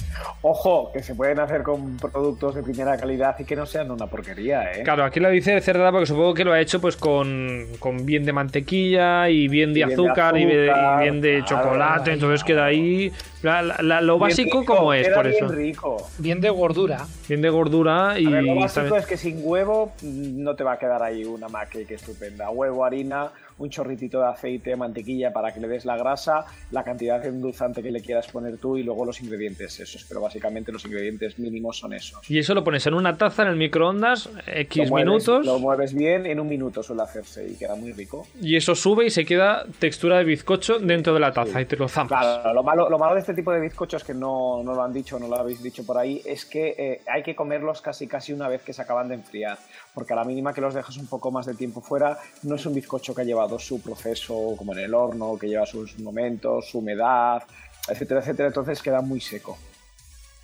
ojo, 0.47 0.91
que 0.93 1.01
se 1.01 1.15
pueden 1.15 1.39
hacer 1.39 1.63
con 1.63 1.97
productos 1.97 2.53
de 2.53 2.61
primera 2.61 2.95
calidad 2.97 3.35
y 3.39 3.45
que 3.45 3.55
no 3.55 3.65
sean 3.65 3.89
una 3.89 4.05
porquería, 4.05 4.71
¿eh? 4.73 4.83
Claro, 4.83 5.03
aquí 5.03 5.19
lo 5.19 5.29
dice 5.31 5.59
cerdada 5.59 5.91
porque 5.91 6.05
supongo 6.05 6.35
que 6.35 6.43
lo 6.43 6.53
ha 6.53 6.61
hecho 6.61 6.79
pues 6.79 6.95
con, 6.95 7.65
con 7.79 8.05
bien 8.05 8.25
de 8.25 8.31
mantequilla 8.33 9.27
y 9.27 9.47
bien 9.47 9.73
de 9.73 9.79
Y 9.79 9.83
bien 9.85 9.89
de 9.89 9.93
azúcar, 9.95 10.37
y, 10.37 10.45
de, 10.45 10.69
azúcar, 10.69 10.99
y 10.99 11.03
bien 11.03 11.21
de 11.21 11.43
claro. 11.43 11.63
chocolate, 11.63 12.13
entonces 12.13 12.43
queda 12.43 12.65
ahí 12.65 13.11
la- 13.41 13.63
la- 13.63 13.77
la- 13.81 14.01
lo 14.01 14.13
Bien 14.19 14.29
básico 14.29 14.59
rico, 14.59 14.75
como 14.75 14.93
es, 14.93 15.09
por 15.09 15.27
bien 15.27 15.35
eso. 15.43 15.47
rico. 15.53 16.07
Bien 16.19 16.39
de 16.41 16.49
gordura. 16.51 17.05
Bien 17.27 17.41
de 17.41 17.49
gordura 17.49 18.19
y 18.19 18.27
A 18.27 18.29
ver, 18.29 18.43
lo 18.43 18.55
básico 18.55 18.95
es 18.97 19.05
que 19.07 19.17
sin 19.17 19.39
huevo 19.41 19.93
mm, 20.03 20.43
no 20.43 20.55
te 20.55 20.63
va 20.63 20.73
a 20.73 20.77
quedar 20.79 21.01
ahí 21.01 21.25
una 21.25 21.47
cake 21.47 21.89
estupenda. 21.91 22.51
Huevo, 22.51 22.85
harina, 22.85 23.31
un 23.57 23.69
chorritito 23.69 24.19
de 24.19 24.27
aceite, 24.27 24.75
mantequilla 24.75 25.31
para 25.31 25.53
que 25.53 25.59
le 25.59 25.67
des 25.67 25.85
la 25.85 25.95
grasa, 25.97 26.45
la 26.71 26.83
cantidad 26.83 27.21
de 27.21 27.29
endulzante 27.29 27.81
que 27.81 27.91
le 27.91 28.01
quieras 28.01 28.27
poner 28.27 28.57
tú 28.57 28.77
y 28.77 28.83
luego 28.83 29.05
los 29.05 29.21
ingredientes 29.21 29.79
esos. 29.79 30.03
Pero 30.05 30.21
básicamente 30.21 30.71
los 30.71 30.83
ingredientes 30.85 31.39
mínimos 31.39 31.77
son 31.77 31.93
esos. 31.93 32.29
Y 32.29 32.37
eso 32.39 32.53
lo 32.53 32.63
pones 32.63 32.85
en 32.87 32.93
una 32.93 33.17
taza 33.17 33.43
en 33.43 33.49
el 33.49 33.55
microondas, 33.55 34.29
X 34.47 34.89
Lo 34.89 34.95
mueves- 34.97 35.05
minutos, 35.05 35.45
Lo 35.45 35.59
mueves 35.59 35.93
bien, 35.93 36.25
en 36.25 36.39
un 36.39 36.47
minuto 36.49 36.83
suele 36.83 37.03
hacerse 37.03 37.47
y 37.47 37.55
queda 37.55 37.75
muy 37.75 37.91
rico. 37.93 38.27
y 38.41 38.55
eso 38.55 38.75
sube 38.75 39.05
y 39.05 39.09
se 39.09 39.23
queda 39.25 39.65
textura 39.79 40.17
de 40.17 40.23
bizcocho 40.25 40.79
dentro 40.79 41.13
de 41.13 41.19
la 41.19 41.31
taza 41.31 41.61
y 41.61 41.65
te 41.65 41.77
lo 41.77 41.87
zampas. 41.87 42.19
Claro, 42.19 42.53
lo 42.53 42.63
malo, 42.63 42.89
lo 42.89 42.99
malo 42.99 43.13
de 43.15 43.21
este 43.21 43.33
tipo 43.33 43.51
de 43.51 43.59
bizcochos 43.61 44.03
que 44.03 44.13
no, 44.13 44.61
no 44.63 44.73
lo 44.73 44.83
han 44.83 44.91
dicho, 44.93 45.17
no 45.19 45.27
lo 45.27 45.37
habéis 45.37 45.63
dicho 45.63 45.85
por 45.85 45.97
ahí, 45.97 46.21
es 46.25 46.45
que 46.45 46.75
eh, 46.77 47.01
hay 47.07 47.23
que 47.23 47.35
comerlos 47.35 47.81
casi 47.81 48.07
casi 48.07 48.33
una 48.33 48.47
vez 48.49 48.61
que 48.63 48.73
se 48.73 48.81
acaban 48.81 49.07
de 49.07 49.15
enfriar, 49.15 49.57
porque 49.95 50.13
a 50.13 50.17
la 50.17 50.23
mínima 50.25 50.53
que 50.53 50.61
los 50.61 50.73
dejas 50.75 50.97
un 50.97 51.07
poco 51.07 51.31
más 51.31 51.47
de 51.47 51.55
tiempo 51.55 51.81
fuera, 51.81 52.19
no 52.43 52.55
es 52.55 52.65
un 52.67 52.75
bizcocho 52.75 53.15
que 53.15 53.21
ha 53.21 53.25
llevado 53.25 53.57
su 53.57 53.81
proceso 53.81 54.53
como 54.57 54.73
en 54.73 54.79
el 54.79 54.93
horno, 54.93 55.37
que 55.39 55.47
lleva 55.47 55.65
sus 55.65 55.97
momentos, 55.99 56.69
su 56.69 56.79
humedad, 56.79 57.41
etcétera, 57.87 58.19
etcétera, 58.19 58.49
entonces 58.49 58.81
queda 58.83 59.01
muy 59.01 59.19
seco. 59.21 59.57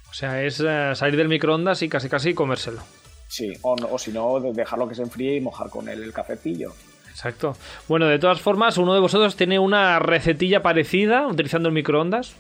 O 0.10 0.14
sea, 0.14 0.42
es 0.44 0.60
eh, 0.66 0.94
salir 0.96 1.18
del 1.18 1.28
microondas 1.30 1.82
y 1.84 1.90
casi 1.90 2.10
casi 2.10 2.34
comérselo. 2.34 2.82
Sí, 3.28 3.54
o, 3.62 3.76
no- 3.76 3.90
o 3.92 3.98
si 4.00 4.12
no, 4.12 4.40
de- 4.40 4.54
dejarlo 4.54 4.88
que 4.88 4.96
se 4.96 5.04
enfríe 5.04 5.36
y 5.38 5.42
mojar 5.42 5.70
con 5.70 5.88
él 5.88 6.02
el 6.04 6.12
cafecillo. 6.14 6.74
Exacto. 7.10 7.56
Bueno, 7.88 8.08
de 8.08 8.20
todas 8.20 8.40
formas, 8.42 8.78
uno 8.78 8.94
de 8.94 9.00
vosotros 9.02 9.36
tiene 9.36 9.60
una 9.60 10.00
recetilla 10.00 10.62
parecida 10.62 11.28
utilizando 11.28 11.68
el 11.70 11.76
microondas. 11.76 12.34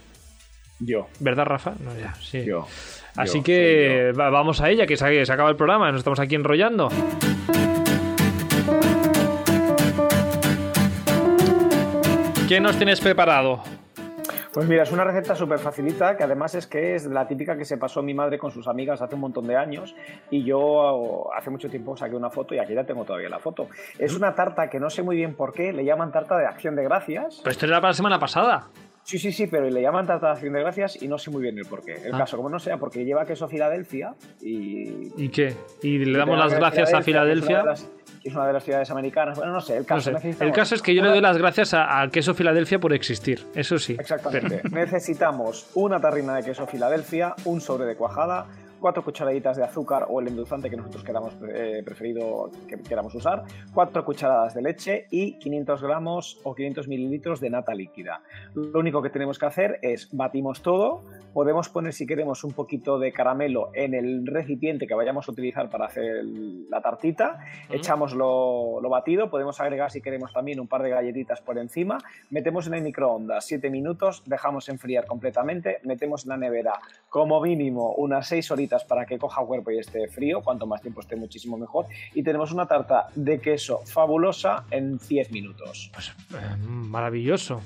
Yo. 0.80 1.08
¿Verdad, 1.20 1.46
Rafa? 1.46 1.76
No, 1.80 1.98
ya, 1.98 2.16
sí. 2.16 2.44
Yo. 2.44 2.66
Así 3.18 3.40
Yo, 3.40 3.44
que 3.44 4.14
va- 4.18 4.30
vamos 4.30 4.62
a 4.62 4.70
ella, 4.70 4.86
que 4.86 4.98
se, 4.98 5.26
se 5.26 5.34
acaba 5.34 5.50
el 5.50 5.56
programa, 5.56 5.92
nos 5.92 6.00
estamos 6.00 6.20
aquí 6.20 6.36
enrollando. 6.36 6.90
¿Qué 12.48 12.60
nos 12.60 12.76
tienes 12.78 13.00
preparado? 13.00 13.62
Pues 14.54 14.68
mira, 14.68 14.84
es 14.84 14.92
una 14.92 15.06
receta 15.06 15.34
súper 15.34 15.60
facilita, 15.60 16.18
que 16.18 16.24
además 16.26 16.54
es 16.56 16.68
que 16.68 16.96
es 16.96 17.06
la 17.06 17.26
típica 17.26 17.58
que 17.58 17.64
se 17.64 17.78
pasó 17.78 18.04
mi 18.04 18.14
madre 18.14 18.38
con 18.38 18.52
sus 18.52 18.68
amigas 18.68 19.02
hace 19.02 19.16
un 19.16 19.22
montón 19.22 19.48
de 19.48 19.56
años 19.56 19.96
y 20.30 20.44
yo 20.44 21.30
hace 21.34 21.50
mucho 21.50 21.70
tiempo 21.70 21.96
saqué 21.96 22.16
una 22.18 22.30
foto 22.30 22.54
y 22.54 22.60
aquí 22.60 22.74
la 22.74 22.84
tengo 22.86 23.06
todavía 23.06 23.30
la 23.30 23.40
foto. 23.40 23.68
Es 23.98 24.14
una 24.14 24.36
tarta 24.36 24.70
que 24.70 24.78
no 24.82 24.90
sé 24.90 25.04
muy 25.04 25.16
bien 25.16 25.36
por 25.36 25.54
qué, 25.54 25.72
le 25.72 25.86
llaman 25.86 26.12
tarta 26.12 26.38
de 26.38 26.46
acción 26.46 26.76
de 26.76 26.84
gracias. 26.84 27.40
Pero 27.42 27.52
esto 27.52 27.66
era 27.66 27.80
para 27.80 27.92
la 27.92 27.96
semana 27.96 28.20
pasada. 28.20 28.68
Sí, 29.04 29.18
sí, 29.20 29.32
sí, 29.32 29.48
pero 29.48 29.70
le 29.70 29.82
llaman 29.82 30.06
tarta 30.06 30.28
de 30.28 30.32
acción 30.34 30.54
de 30.54 30.60
gracias 30.62 31.02
y 31.02 31.08
no 31.08 31.18
sé 31.18 31.32
muy 31.32 31.42
bien 31.42 31.58
el 31.58 31.66
por 31.66 31.84
qué. 31.84 31.94
El 31.96 32.14
Ah. 32.16 32.20
caso, 32.20 32.38
como 32.38 32.50
no 32.50 32.60
sea, 32.60 32.78
porque 32.78 33.04
lleva 33.04 33.26
queso 33.26 33.48
Filadelfia 33.48 34.14
y... 34.42 35.12
¿Y 35.22 35.30
qué? 35.30 35.56
Y 35.82 35.98
le 36.06 36.18
damos 36.18 36.38
las 36.38 36.54
gracias 36.54 36.94
a 36.94 37.02
Filadelfia. 37.02 37.64
Es 38.24 38.36
una, 38.36 38.46
de 38.46 38.54
las, 38.54 38.64
ciudades 38.64 38.92
americanas. 38.92 39.38
Bueno, 39.38 39.52
no 39.54 39.62
sé, 39.62 39.76
el 39.78 39.86
caso. 39.86 40.12
No 40.12 40.20
sé. 40.20 40.28
El 40.28 40.30
necesitamos 40.30 40.56
caso 40.56 40.76
es 40.76 40.82
que 40.84 40.94
yo 40.94 41.02
le 41.02 41.10
doy 41.10 41.22
las 41.22 41.38
gracias 41.40 41.74
a- 41.74 41.86
al 42.00 42.12
queso 42.12 42.36
Filadelfia 42.36 42.78
por 42.80 42.94
existir. 42.94 43.44
Eso 43.56 43.80
sí. 43.80 43.98
Exactamente. 44.00 44.62
Necesitamos 44.70 45.72
una 45.74 46.00
tarrina 46.00 46.36
de 46.36 46.44
queso 46.44 46.68
Filadelfia, 46.68 47.34
un 47.46 47.60
sobre 47.62 47.86
de 47.88 47.96
cuajada, 47.96 48.46
cuatro 48.82 49.04
cucharaditas 49.04 49.56
de 49.56 49.64
azúcar 49.64 50.08
o 50.10 50.20
el 50.20 50.28
endulzante 50.28 50.70
que 50.70 50.76
nosotros 50.76 51.04
queramos 51.04 51.34
eh, 51.48 51.82
preferido 51.86 52.50
que 52.68 52.78
queramos 52.82 53.14
usar, 53.16 53.44
cuatro 53.74 54.04
cucharadas 54.04 54.54
de 54.56 54.62
leche 54.62 55.08
y 55.12 55.38
500 55.38 55.82
gramos 55.84 56.40
o 56.44 56.56
500 56.56 56.88
mililitros 56.88 57.40
de 57.40 57.50
nata 57.52 57.74
líquida. 57.74 58.24
Lo 58.56 58.80
único 58.80 59.02
que 59.02 59.10
tenemos 59.10 59.38
que 59.38 59.46
hacer 59.46 59.80
es 59.82 60.10
batimos 60.12 60.62
todo. 60.62 61.04
Podemos 61.34 61.70
poner 61.70 61.94
si 61.94 62.06
queremos 62.06 62.44
un 62.44 62.52
poquito 62.52 63.00
de 63.00 63.14
caramelo 63.14 63.70
en 63.74 63.94
el 63.94 64.26
recipiente 64.26 64.88
que 64.88 64.96
vayamos 64.96 65.30
a 65.30 65.32
utilizar 65.32 65.70
para 65.70 65.86
hacer 65.86 66.26
la 66.26 66.82
tartita. 66.82 67.40
Echamos 67.70 68.14
lo, 68.14 68.82
lo 68.82 68.90
batido. 68.90 69.30
Podemos 69.30 69.62
agregar 69.62 69.92
si 69.92 70.02
queremos 70.02 70.34
también 70.34 70.60
un 70.60 70.68
par 70.68 70.82
de 70.82 70.90
galletitas 70.90 71.40
por 71.42 71.58
encima. 71.58 72.00
Metemos 72.32 72.68
en 72.68 72.74
el 72.74 72.82
microondas 72.82 73.46
7 73.46 73.70
minutos, 73.70 74.24
dejamos 74.26 74.68
enfriar 74.70 75.06
completamente, 75.06 75.80
metemos 75.84 76.24
en 76.24 76.30
la 76.30 76.38
nevera 76.38 76.74
como 77.10 77.40
mínimo 77.40 77.94
unas 77.94 78.28
6 78.28 78.52
horitas 78.52 78.71
para 78.88 79.06
que 79.06 79.18
coja 79.18 79.44
cuerpo 79.46 79.72
y 79.72 79.80
esté 79.80 80.08
frío, 80.08 80.42
cuanto 80.42 80.66
más 80.66 80.82
tiempo 80.82 81.02
esté 81.02 81.16
muchísimo 81.16 81.58
mejor, 81.58 81.86
y 82.14 82.24
tenemos 82.24 82.52
una 82.52 82.66
tarta 82.66 83.08
de 83.16 83.40
queso 83.40 83.82
fabulosa 83.86 84.66
en 84.72 84.98
10 84.98 85.32
minutos. 85.32 85.92
Eh, 86.34 86.58
maravilloso. 86.66 87.62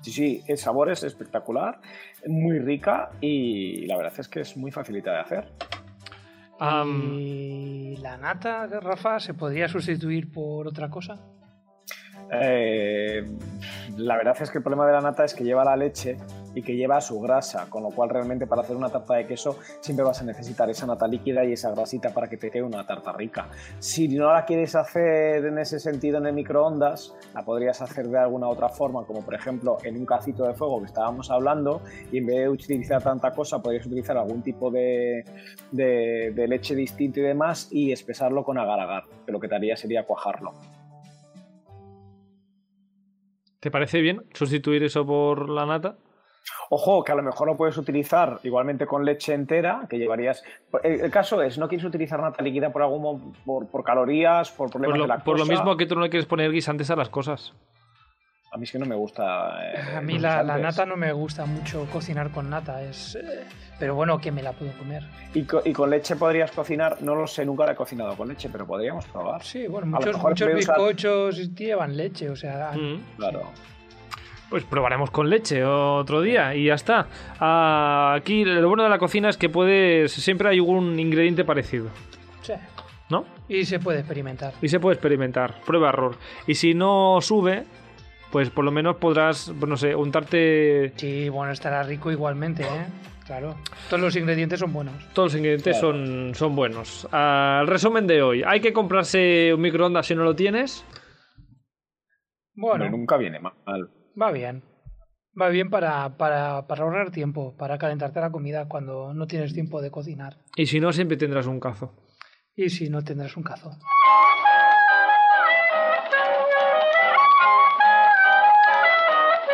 Sí, 0.00 0.12
sí, 0.12 0.42
el 0.46 0.58
sabor 0.58 0.90
es 0.90 1.02
espectacular, 1.02 1.80
muy 2.26 2.58
rica 2.58 3.10
y 3.20 3.86
la 3.86 3.96
verdad 3.96 4.14
es 4.18 4.28
que 4.28 4.40
es 4.40 4.56
muy 4.56 4.70
facilita 4.70 5.12
de 5.12 5.18
hacer. 5.18 5.52
¿Y 6.60 7.96
la 7.98 8.16
nata, 8.16 8.66
Rafa, 8.66 9.20
se 9.20 9.34
podría 9.34 9.68
sustituir 9.68 10.32
por 10.32 10.66
otra 10.66 10.88
cosa? 10.88 11.16
Eh, 12.32 13.24
la 13.96 14.16
verdad 14.16 14.36
es 14.40 14.50
que 14.50 14.58
el 14.58 14.64
problema 14.64 14.86
de 14.86 14.92
la 14.92 15.00
nata 15.00 15.24
es 15.24 15.34
que 15.34 15.44
lleva 15.44 15.64
la 15.64 15.76
leche 15.76 16.16
y 16.58 16.62
que 16.62 16.74
lleva 16.74 17.00
su 17.00 17.20
grasa, 17.20 17.70
con 17.70 17.84
lo 17.84 17.90
cual 17.90 18.10
realmente 18.10 18.46
para 18.46 18.62
hacer 18.62 18.76
una 18.76 18.88
tarta 18.88 19.14
de 19.14 19.26
queso 19.26 19.58
siempre 19.80 20.04
vas 20.04 20.20
a 20.20 20.24
necesitar 20.24 20.68
esa 20.68 20.86
nata 20.86 21.06
líquida 21.06 21.44
y 21.44 21.52
esa 21.52 21.70
grasita 21.70 22.12
para 22.12 22.28
que 22.28 22.36
te 22.36 22.50
quede 22.50 22.64
una 22.64 22.84
tarta 22.84 23.12
rica. 23.12 23.48
Si 23.78 24.08
no 24.08 24.32
la 24.32 24.44
quieres 24.44 24.74
hacer 24.74 25.44
en 25.44 25.58
ese 25.58 25.78
sentido 25.78 26.18
en 26.18 26.26
el 26.26 26.32
microondas, 26.34 27.14
la 27.32 27.44
podrías 27.44 27.80
hacer 27.80 28.08
de 28.08 28.18
alguna 28.18 28.48
otra 28.48 28.68
forma, 28.68 29.04
como 29.04 29.22
por 29.24 29.34
ejemplo 29.34 29.78
en 29.84 29.96
un 29.96 30.04
cacito 30.04 30.44
de 30.46 30.54
fuego 30.54 30.80
que 30.80 30.86
estábamos 30.86 31.30
hablando, 31.30 31.80
y 32.10 32.18
en 32.18 32.26
vez 32.26 32.36
de 32.36 32.48
utilizar 32.48 33.02
tanta 33.02 33.32
cosa, 33.32 33.62
podrías 33.62 33.86
utilizar 33.86 34.16
algún 34.16 34.42
tipo 34.42 34.70
de, 34.70 35.24
de- 35.70 36.48
leche 36.48 36.74
distinto 36.74 37.20
y 37.20 37.22
demás 37.22 37.68
y 37.70 37.92
espesarlo 37.92 38.42
con 38.42 38.58
agar-agar, 38.58 39.04
que 39.24 39.30
lo 39.32 39.38
que 39.38 39.46
te 39.48 39.54
haría 39.54 39.76
sería 39.76 40.04
cuajarlo. 40.04 40.54
¿Te 43.60 43.70
parece 43.70 44.00
bien 44.00 44.24
sustituir 44.32 44.82
eso 44.82 45.04
por 45.06 45.48
la 45.50 45.66
nata? 45.66 45.98
Ojo, 46.70 47.02
que 47.04 47.12
a 47.12 47.14
lo 47.14 47.22
mejor 47.22 47.46
lo 47.48 47.56
puedes 47.56 47.76
utilizar 47.78 48.40
igualmente 48.42 48.86
con 48.86 49.04
leche 49.04 49.32
entera, 49.34 49.86
que 49.88 49.98
llevarías. 49.98 50.42
El, 50.82 51.00
el 51.00 51.10
caso 51.10 51.42
es, 51.42 51.58
no 51.58 51.68
quieres 51.68 51.84
utilizar 51.86 52.20
nata 52.20 52.42
líquida 52.42 52.70
por 52.72 52.82
algún 52.82 53.32
por, 53.44 53.66
por 53.68 53.84
calorías, 53.84 54.50
por 54.50 54.66
Por 54.66 54.72
problemas 54.72 54.98
lo, 54.98 55.04
de 55.04 55.08
lactosa. 55.08 55.24
por 55.24 55.38
lo 55.38 55.46
mismo 55.46 55.76
que 55.76 55.86
tú 55.86 55.94
no 55.94 56.02
le 56.02 56.10
quieres 56.10 56.26
poner 56.26 56.50
guisantes 56.52 56.90
a 56.90 56.96
las 56.96 57.08
cosas. 57.08 57.52
A 58.50 58.56
mí 58.56 58.64
es 58.64 58.72
que 58.72 58.78
no 58.78 58.86
me 58.86 58.94
gusta. 58.94 59.72
eh, 59.74 59.96
A 59.96 60.00
mí 60.00 60.18
la, 60.18 60.42
la 60.42 60.56
nata 60.56 60.86
no 60.86 60.96
me 60.96 61.12
gusta 61.12 61.44
mucho 61.44 61.86
cocinar 61.92 62.30
con 62.30 62.48
nata, 62.48 62.82
es, 62.82 63.14
eh, 63.16 63.44
pero 63.78 63.94
bueno, 63.94 64.18
que 64.18 64.32
me 64.32 64.42
la 64.42 64.52
puedo 64.52 64.72
comer. 64.72 65.02
Y, 65.34 65.42
co- 65.44 65.60
y 65.64 65.72
con 65.74 65.90
leche 65.90 66.16
podrías 66.16 66.50
cocinar, 66.52 67.02
no 67.02 67.14
lo 67.14 67.26
sé, 67.26 67.44
nunca 67.44 67.66
la 67.66 67.72
he 67.72 67.76
cocinado 67.76 68.16
con 68.16 68.26
leche, 68.28 68.48
pero 68.50 68.66
podríamos 68.66 69.04
probar. 69.06 69.42
Sí, 69.42 69.66
bueno, 69.66 69.88
muchos, 69.88 70.16
muchos 70.22 70.48
de 70.48 70.54
usar- 70.54 70.76
bizcochos 70.76 71.54
llevan 71.54 71.94
leche, 71.94 72.30
o 72.30 72.36
sea... 72.36 72.72
Claro. 73.18 73.50
Pues 74.50 74.64
probaremos 74.64 75.10
con 75.10 75.28
leche 75.28 75.62
otro 75.64 76.22
día 76.22 76.54
y 76.54 76.64
ya 76.66 76.74
está. 76.74 77.06
Aquí 78.14 78.44
lo 78.46 78.66
bueno 78.68 78.82
de 78.84 78.88
la 78.88 78.98
cocina 78.98 79.28
es 79.28 79.36
que 79.36 79.48
puedes. 79.50 80.10
Siempre 80.12 80.48
hay 80.48 80.56
algún 80.56 80.98
ingrediente 80.98 81.44
parecido, 81.44 81.88
sí. 82.40 82.54
¿no? 83.10 83.26
Y 83.46 83.66
se 83.66 83.78
puede 83.78 83.98
experimentar. 84.00 84.54
Y 84.62 84.68
se 84.68 84.80
puede 84.80 84.94
experimentar, 84.94 85.60
prueba 85.66 85.90
error. 85.90 86.16
Y 86.46 86.54
si 86.54 86.72
no 86.72 87.18
sube, 87.20 87.64
pues 88.32 88.48
por 88.48 88.64
lo 88.64 88.70
menos 88.70 88.96
podrás, 88.96 89.48
no 89.48 89.76
sé, 89.76 89.94
untarte. 89.94 90.92
Sí, 90.96 91.28
bueno, 91.28 91.52
estará 91.52 91.82
rico 91.82 92.10
igualmente, 92.10 92.62
¿eh? 92.62 92.86
Claro. 93.26 93.56
Todos 93.90 94.00
los 94.00 94.16
ingredientes 94.16 94.60
son 94.60 94.72
buenos. 94.72 94.94
Todos 95.12 95.32
los 95.34 95.38
ingredientes 95.40 95.78
Claro. 95.78 95.92
son, 95.94 96.34
son 96.34 96.56
buenos. 96.56 97.06
El 97.12 97.66
resumen 97.66 98.06
de 98.06 98.22
hoy: 98.22 98.42
hay 98.46 98.60
que 98.60 98.72
comprarse 98.72 99.52
un 99.52 99.60
microondas 99.60 100.06
si 100.06 100.14
no 100.14 100.24
lo 100.24 100.34
tienes. 100.34 100.86
Bueno, 102.54 102.86
Hombre, 102.86 102.98
nunca 102.98 103.18
viene 103.18 103.38
mal. 103.40 103.52
Va 104.20 104.30
bien. 104.30 104.62
Va 105.40 105.48
bien 105.48 105.70
para, 105.70 106.16
para, 106.16 106.66
para 106.66 106.82
ahorrar 106.82 107.10
tiempo, 107.10 107.54
para 107.56 107.78
calentarte 107.78 108.18
la 108.20 108.30
comida 108.30 108.66
cuando 108.68 109.14
no 109.14 109.26
tienes 109.26 109.54
tiempo 109.54 109.80
de 109.80 109.90
cocinar. 109.90 110.36
Y 110.56 110.66
si 110.66 110.80
no, 110.80 110.92
siempre 110.92 111.16
tendrás 111.16 111.46
un 111.46 111.60
cazo. 111.60 111.94
Y 112.56 112.70
si 112.70 112.88
no, 112.90 113.02
tendrás 113.04 113.36
un 113.36 113.44
cazo. 113.44 113.70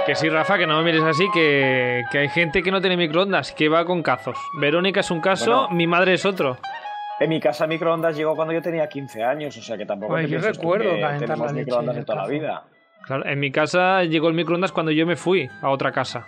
Que 0.07 0.14
sí, 0.14 0.29
Rafa, 0.29 0.59
que 0.59 0.66
no 0.66 0.77
me 0.79 0.85
mires 0.85 1.03
así, 1.03 1.27
que, 1.33 2.03
que 2.11 2.18
hay 2.18 2.29
gente 2.29 2.62
que 2.62 2.70
no 2.70 2.81
tiene 2.81 2.96
microondas, 2.96 3.53
que 3.53 3.70
va 3.70 3.87
con 3.87 4.03
cazos. 4.03 4.37
Verónica 4.61 5.00
es 5.00 5.11
un 5.11 5.20
caso, 5.22 5.62
Bueno. 5.62 5.77
mi 5.77 5.87
madre 5.87 6.12
es 6.14 6.27
otro. 6.27 6.59
En 7.20 7.31
mi 7.31 7.40
casa 7.40 7.66
microondas 7.66 8.14
llegó 8.16 8.37
cuando 8.37 8.53
yo 8.53 8.61
tenía 8.61 8.87
15 8.87 9.22
años, 9.22 9.57
o 9.57 9.62
sea 9.62 9.79
que 9.79 9.87
tampoco 9.87 10.12
Pues 10.12 10.27
te 10.27 10.33
yo 10.33 10.40
recuerdo 10.40 10.90
que 10.90 11.00
calentar 11.00 11.18
tenemos 11.29 11.46
la 11.46 11.53
leche 11.53 11.64
microondas 11.64 11.96
de 11.96 12.05
toda 12.05 12.22
la 12.22 12.29
vida. 12.29 12.64
Claro, 13.07 13.27
en 13.27 13.38
mi 13.38 13.51
casa 13.51 14.05
llegó 14.05 14.29
el 14.29 14.35
microondas 14.35 14.73
cuando 14.73 14.93
yo 14.93 15.07
me 15.07 15.17
fui 15.17 15.49
a 15.62 15.69
otra 15.71 15.93
casa. 15.93 16.27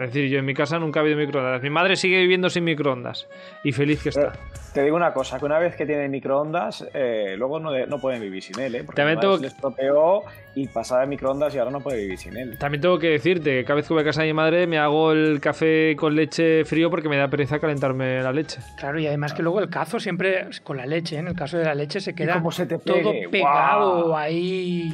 Es 0.00 0.06
decir, 0.12 0.28
yo 0.30 0.38
en 0.38 0.44
mi 0.46 0.54
casa 0.54 0.78
nunca 0.78 1.00
ha 1.00 1.02
habido 1.02 1.16
microondas. 1.18 1.62
Mi 1.62 1.68
madre 1.70 1.96
sigue 1.96 2.18
viviendo 2.18 2.48
sin 2.48 2.64
microondas. 2.64 3.28
Y 3.64 3.72
feliz 3.72 4.02
que 4.02 4.08
está. 4.08 4.32
Te 4.72 4.82
digo 4.82 4.96
una 4.96 5.12
cosa, 5.12 5.38
que 5.38 5.44
una 5.44 5.58
vez 5.60 5.76
que 5.76 5.86
tienen 5.86 6.10
microondas, 6.10 6.84
eh, 6.94 7.34
luego 7.36 7.60
no, 7.60 7.70
de- 7.70 7.86
no 7.86 7.98
pueden 8.00 8.20
vivir 8.20 8.42
sin 8.42 8.58
él, 8.58 8.74
¿eh? 8.74 8.82
Porque 8.84 8.96
También 9.02 9.20
tengo 9.20 9.36
le 9.36 9.46
estropeó 9.46 10.22
y 10.56 10.66
pasaba 10.68 11.02
de 11.02 11.06
microondas 11.08 11.54
y 11.54 11.58
ahora 11.58 11.70
no 11.70 11.80
puede 11.80 11.98
vivir 11.98 12.18
sin 12.18 12.36
él. 12.36 12.58
También 12.58 12.80
tengo 12.80 12.98
que 12.98 13.08
decirte 13.10 13.50
que 13.58 13.64
cada 13.64 13.76
vez 13.76 13.86
que 13.86 13.94
voy 13.94 14.02
a 14.02 14.06
casa 14.06 14.22
de 14.22 14.28
mi 14.28 14.32
madre 14.32 14.66
me 14.66 14.78
hago 14.78 15.12
el 15.12 15.38
café 15.40 15.94
con 15.96 16.16
leche 16.16 16.64
frío 16.64 16.90
porque 16.90 17.08
me 17.08 17.16
da 17.16 17.28
pereza 17.28 17.60
calentarme 17.60 18.20
la 18.22 18.32
leche. 18.32 18.58
Claro, 18.76 18.98
y 18.98 19.06
además 19.06 19.32
que 19.34 19.42
luego 19.44 19.60
el 19.60 19.68
cazo 19.68 20.00
siempre 20.00 20.46
con 20.64 20.76
la 20.76 20.86
leche, 20.86 21.16
¿eh? 21.16 21.20
en 21.20 21.28
el 21.28 21.34
caso 21.36 21.56
de 21.58 21.64
la 21.66 21.74
leche 21.74 22.00
se 22.00 22.14
queda 22.14 22.34
como 22.34 22.50
se 22.50 22.66
te 22.66 22.78
todo 22.78 23.12
pegado 23.30 24.16
ahí, 24.16 24.90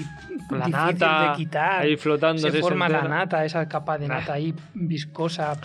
La 0.51 0.67
difícil 0.67 0.99
nata, 1.01 1.31
de 1.31 1.37
quitar. 1.37 1.81
ahí 1.83 1.97
flotando, 1.97 2.43
Se 2.43 2.51
se 2.51 2.61
forma 2.61 2.89
la 2.89 3.03
nata, 3.03 3.45
esa 3.45 3.69
capa 3.69 3.99
de 3.99 4.09
nata 4.09 4.33
ahí 4.35 4.55
viscosa, 4.75 5.57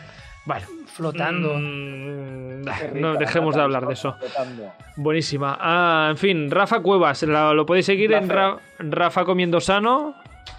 flotando. 0.88 1.56
Mm, 1.58 2.64
no 3.02 3.16
dejemos 3.16 3.56
nata 3.56 3.58
de 3.58 3.64
hablar 3.64 3.88
de 3.88 3.94
eso. 3.94 4.16
flotando. 4.20 4.72
Buenísima. 4.98 5.58
Ah, 5.60 6.08
en 6.12 6.18
fin, 6.18 6.52
Rafa 6.52 6.80
Cuevas, 6.82 7.24
lo 7.24 7.66
podéis 7.66 7.86
seguir 7.88 8.14
en 8.14 8.30
Ra- 8.30 8.58
Rafa 8.80 9.26
Comiendo 9.26 9.60
Sano. 9.60 10.16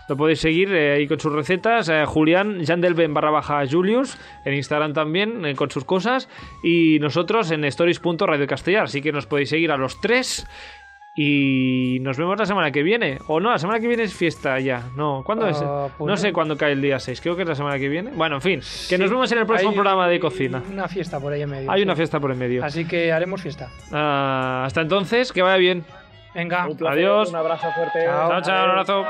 Lo 0.09 0.17
podéis 0.17 0.41
seguir 0.41 0.73
eh, 0.73 0.93
ahí 0.95 1.09
con 1.09 1.19
sus 1.19 1.33
recetas. 1.33 1.89
Eh, 1.89 2.05
Julián, 2.07 2.65
Jandelben 2.65 3.13
barra 3.13 3.31
baja 3.31 3.63
Julius, 3.69 4.17
en 4.45 4.55
Instagram 4.55 4.93
también, 4.93 5.45
eh, 5.45 5.57
con 5.57 5.69
sus 5.71 5.85
cosas. 5.85 6.29
Y 6.63 6.99
nosotros 7.01 7.51
en 7.51 7.65
stories.radio 7.65 8.47
castellar. 8.47 8.85
Así 8.85 9.03
que 9.03 9.11
nos 9.11 9.27
podéis 9.27 9.49
seguir 9.49 9.73
a 9.73 9.77
los 9.77 10.01
tres. 10.01 10.47
Y 11.19 11.97
nos 12.03 12.19
vemos 12.19 12.39
la 12.39 12.45
semana 12.45 12.71
que 12.71 12.83
viene. 12.83 13.19
O 13.27 13.41
no, 13.41 13.51
la 13.51 13.59
semana 13.59 13.81
que 13.81 13.89
viene 13.89 14.03
es 14.03 14.13
fiesta 14.15 14.61
ya. 14.61 14.91
No, 14.97 15.23
¿cuándo 15.25 15.49
es? 15.49 15.57
Ah, 15.63 15.89
pues 15.97 16.07
No 16.07 16.13
no. 16.13 16.17
sé 16.19 16.31
cuándo 16.31 16.59
cae 16.59 16.73
el 16.73 16.83
día 16.83 16.99
6. 16.99 17.23
Creo 17.23 17.35
que 17.37 17.43
es 17.43 17.49
la 17.49 17.55
semana 17.55 17.79
que 17.79 17.89
viene. 17.89 18.11
Bueno, 18.15 18.37
en 18.37 18.43
fin, 18.43 18.61
que 18.87 18.99
nos 18.99 19.09
vemos 19.09 19.33
en 19.33 19.39
el 19.39 19.47
próximo 19.47 19.71
Hay 19.71 19.77
programa 19.77 20.09
de 20.09 20.21
cocina. 20.21 20.63
Una 20.71 20.89
fiesta 20.89 21.19
por 21.19 21.33
ahí 21.33 21.41
en 21.41 21.49
medio. 21.49 21.71
Hay 21.71 21.81
sí. 21.81 21.85
una 21.85 21.97
fiesta 21.97 22.21
por 22.21 22.31
en 22.33 22.39
medio. 22.39 22.63
Así 22.63 22.85
que 22.85 23.13
haremos 23.13 23.41
fiesta. 23.41 23.71
Ah, 23.93 24.65
hasta 24.67 24.83
entonces, 24.83 25.33
que 25.33 25.41
vaya 25.41 25.57
bien. 25.57 25.87
Venga. 26.35 26.67
Un 26.69 26.77
placer, 26.77 26.99
Adiós. 26.99 27.31
Un 27.31 27.37
abrazo 27.37 27.67
fuerte. 27.75 28.05
Chao, 28.05 28.43
chao, 28.43 28.65
un 28.65 28.71
abrazo. 28.71 29.05